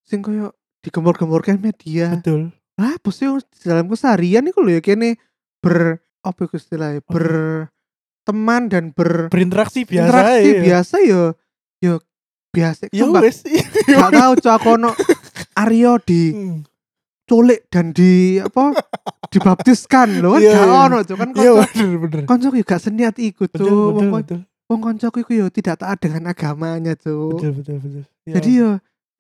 Sing 0.08 0.24
koyo 0.24 0.56
digembor-gemborkan 0.82 1.60
media. 1.60 2.16
betul. 2.16 2.56
Lah, 2.80 2.96
apa 2.96 3.10
sih 3.12 3.28
dalam 3.68 3.92
keseharian 3.92 4.48
iku 4.48 4.64
lho 4.64 4.80
ya 4.80 4.82
kene 4.82 5.20
ber 5.60 6.00
apa 6.24 6.40
iku 6.48 6.56
istilahnya? 6.56 7.04
Berteman 8.32 8.62
dan 8.68 8.84
ber 8.92 9.28
Berinteraksi 9.28 9.84
biasa 9.84 10.06
interaksi 10.06 10.48
ya. 10.48 10.62
biasa 10.62 10.96
yo 11.02 11.22
yo 11.80 11.94
biasa 12.50 12.82
Ya 12.90 13.06
wis. 13.08 13.42
gak 13.90 14.12
tahu 14.12 14.32
cok 14.38 14.54
aku 14.54 14.70
ono 14.76 14.92
Aryo 15.56 15.98
di 16.00 16.24
Hmm. 16.30 16.62
culik 17.26 17.66
dan 17.68 17.90
di 17.90 18.38
apa 18.38 18.74
dibaptiskan 19.28 20.18
loh 20.20 20.34
kan 20.34 20.42
Iya, 20.42 20.52
gak 20.52 20.66
iya. 20.66 20.78
ono 20.84 20.98
cok 21.00 21.18
kan 21.18 21.30
Iya 21.32 21.52
bener 21.56 21.98
bener. 22.00 22.64
gak 22.64 22.80
seniat 22.80 23.16
iku 23.18 23.46
Betul 23.46 23.60
cok 23.60 23.70
betul 23.92 24.10
wong 24.10 24.42
wong 24.68 24.80
koncoku 24.84 25.18
iku 25.20 25.32
yo 25.36 25.48
tidak 25.48 25.78
taat 25.78 25.98
dengan 25.98 26.26
agamanya 26.28 26.94
cok 26.94 27.34
Betul 27.36 27.52
betul 27.56 27.76
betul. 27.80 28.04
Ya, 28.24 28.34
jadi 28.36 28.50
yo 28.52 28.70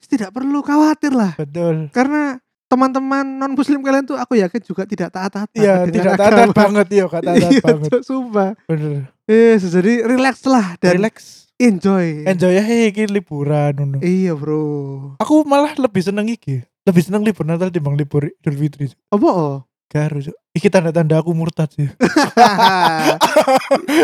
tidak 0.01 0.29
perlu 0.31 0.59
khawatir 0.59 1.11
lah 1.11 1.33
betul. 1.35 1.89
karena 1.89 2.39
teman-teman 2.69 3.25
non 3.25 3.51
muslim 3.51 3.81
kalian 3.81 4.05
tuh 4.05 4.13
aku 4.13 4.37
yakin 4.37 4.61
juga 4.61 4.85
tidak 4.85 5.09
taat-taat 5.09 5.49
Iya 5.51 5.83
dengan 5.83 5.91
tidak 5.91 6.13
agama. 6.15 6.29
taat 6.31 6.49
banget 6.53 6.87
iya 6.91 7.05
taat 7.09 7.23
iya 7.41 7.59
banget. 7.59 7.89
cok 7.89 8.03
sumpah 8.03 8.49
Bener. 8.63 9.09
eh 9.25 9.57
jadi 9.57 9.93
relax 10.03 10.35
lah 10.45 10.77
dan 10.77 10.93
Relax. 10.95 11.15
enjoy 11.57 12.23
Enjoy 12.23 12.51
ya 12.51 12.61
hey, 12.61 12.87
iki 12.87 13.03
liburan 13.05 13.73
ngono. 13.73 13.97
iya 13.99 14.31
bro 14.31 15.17
Aku 15.17 15.41
malah 15.43 15.73
lebih 15.75 15.99
seneng 15.99 16.27
iki. 16.27 16.61
Lebih 16.81 17.03
seneng 17.03 17.21
libur 17.21 17.43
Natal 17.43 17.69
timbang 17.69 17.93
libur 17.93 18.25
Idul 18.25 18.55
Fitri. 18.55 18.87
apa 19.09 19.27
oh 19.27 19.57
Garu. 19.89 20.21
Iki 20.53 20.69
tanda-tanda 20.69 21.17
aku 21.17 21.33
murtad 21.33 21.73
sih. 21.73 21.89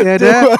ya 0.06 0.12
udah 0.18 0.40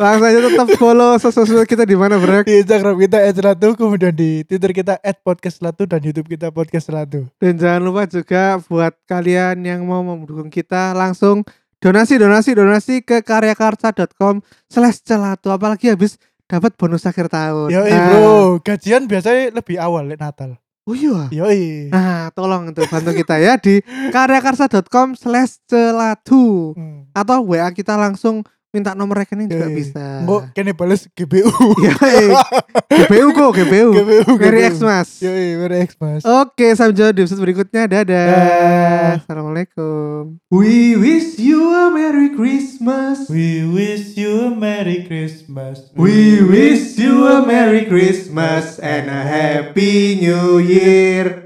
langsung 0.00 0.26
aja 0.28 0.38
tetap 0.44 0.68
follow 0.76 1.16
sosok 1.16 1.64
kita 1.64 1.84
di 1.84 1.96
mana 1.96 2.20
bro 2.20 2.44
Di 2.44 2.64
Instagram 2.64 2.96
kita 3.00 3.18
@selatu, 3.32 3.68
kemudian 3.76 4.12
di 4.12 4.44
Twitter 4.44 4.72
kita 4.72 4.94
@podcastselatu 5.24 5.88
dan 5.88 6.00
YouTube 6.04 6.28
kita 6.28 6.52
podcast 6.52 6.88
selatu. 6.88 7.28
dan 7.40 7.56
jangan 7.56 7.80
lupa 7.84 8.04
juga 8.04 8.60
buat 8.68 8.92
kalian 9.08 9.64
yang 9.64 9.80
mau 9.84 10.04
mendukung 10.04 10.48
kita 10.48 10.92
langsung 10.92 11.44
donasi 11.80 12.16
donasi 12.16 12.56
donasi 12.56 12.94
ke 13.04 13.20
karyakarsa.com 13.20 14.40
slash 14.68 15.00
celatu 15.04 15.52
apalagi 15.52 15.92
habis 15.92 16.16
dapat 16.44 16.72
bonus 16.76 17.04
akhir 17.04 17.28
tahun 17.28 17.68
Yo 17.72 17.80
Nah, 17.84 18.00
bro, 18.08 18.60
gajian 18.60 19.08
biasanya 19.08 19.52
lebih 19.52 19.76
awal 19.80 20.08
lek 20.08 20.20
Natal. 20.20 20.56
Oh 20.86 20.94
iya 20.94 21.26
Yo 21.34 21.46
nah 21.90 22.30
tolong 22.30 22.70
untuk 22.70 22.86
bantu 22.86 23.10
kita 23.12 23.36
ya 23.36 23.58
di 23.58 23.82
karyakarsa.com 24.10 25.18
slash 25.18 25.58
celatu 25.66 26.72
Hmm. 26.76 27.10
atau 27.10 27.42
WA 27.42 27.68
kita 27.70 27.94
langsung 27.94 28.46
minta 28.76 28.92
nomor 28.92 29.24
rekening 29.24 29.48
juga 29.48 29.72
Yoi. 29.72 29.76
bisa 29.80 30.04
Enggak 30.20 30.52
kene 30.52 30.76
bales 30.76 31.08
GBU. 31.10 31.48
ya 31.80 31.96
eh, 31.96 32.28
GPU 33.00 33.32
kok 33.32 33.50
GPU 33.56 33.88
GBU. 33.96 34.36
Merry 34.36 34.68
Xmas 34.68 35.08
Yo 35.24 35.32
Merry 35.32 35.88
Xmas. 35.88 36.20
Oke, 36.22 36.76
sampai 36.76 36.92
jumpa 36.92 37.16
di 37.16 37.20
episode 37.24 37.40
berikutnya. 37.40 37.82
Dadah. 37.88 38.04
Dah. 38.28 39.10
Assalamualaikum. 39.16 40.36
We 40.52 40.92
wish 40.94 41.40
you 41.40 41.72
a 41.72 41.88
Merry 41.88 42.36
Christmas. 42.36 43.24
We 43.32 43.64
wish 43.64 44.12
you 44.18 44.50
a 44.50 44.52
Merry 44.52 45.08
Christmas. 45.08 45.88
We 45.96 46.44
wish 46.44 47.00
you 47.00 47.24
a 47.24 47.40
Merry 47.40 47.88
Christmas 47.88 48.76
and 48.82 49.08
a 49.08 49.22
Happy 49.24 50.20
New 50.20 50.60
Year. 50.60 51.45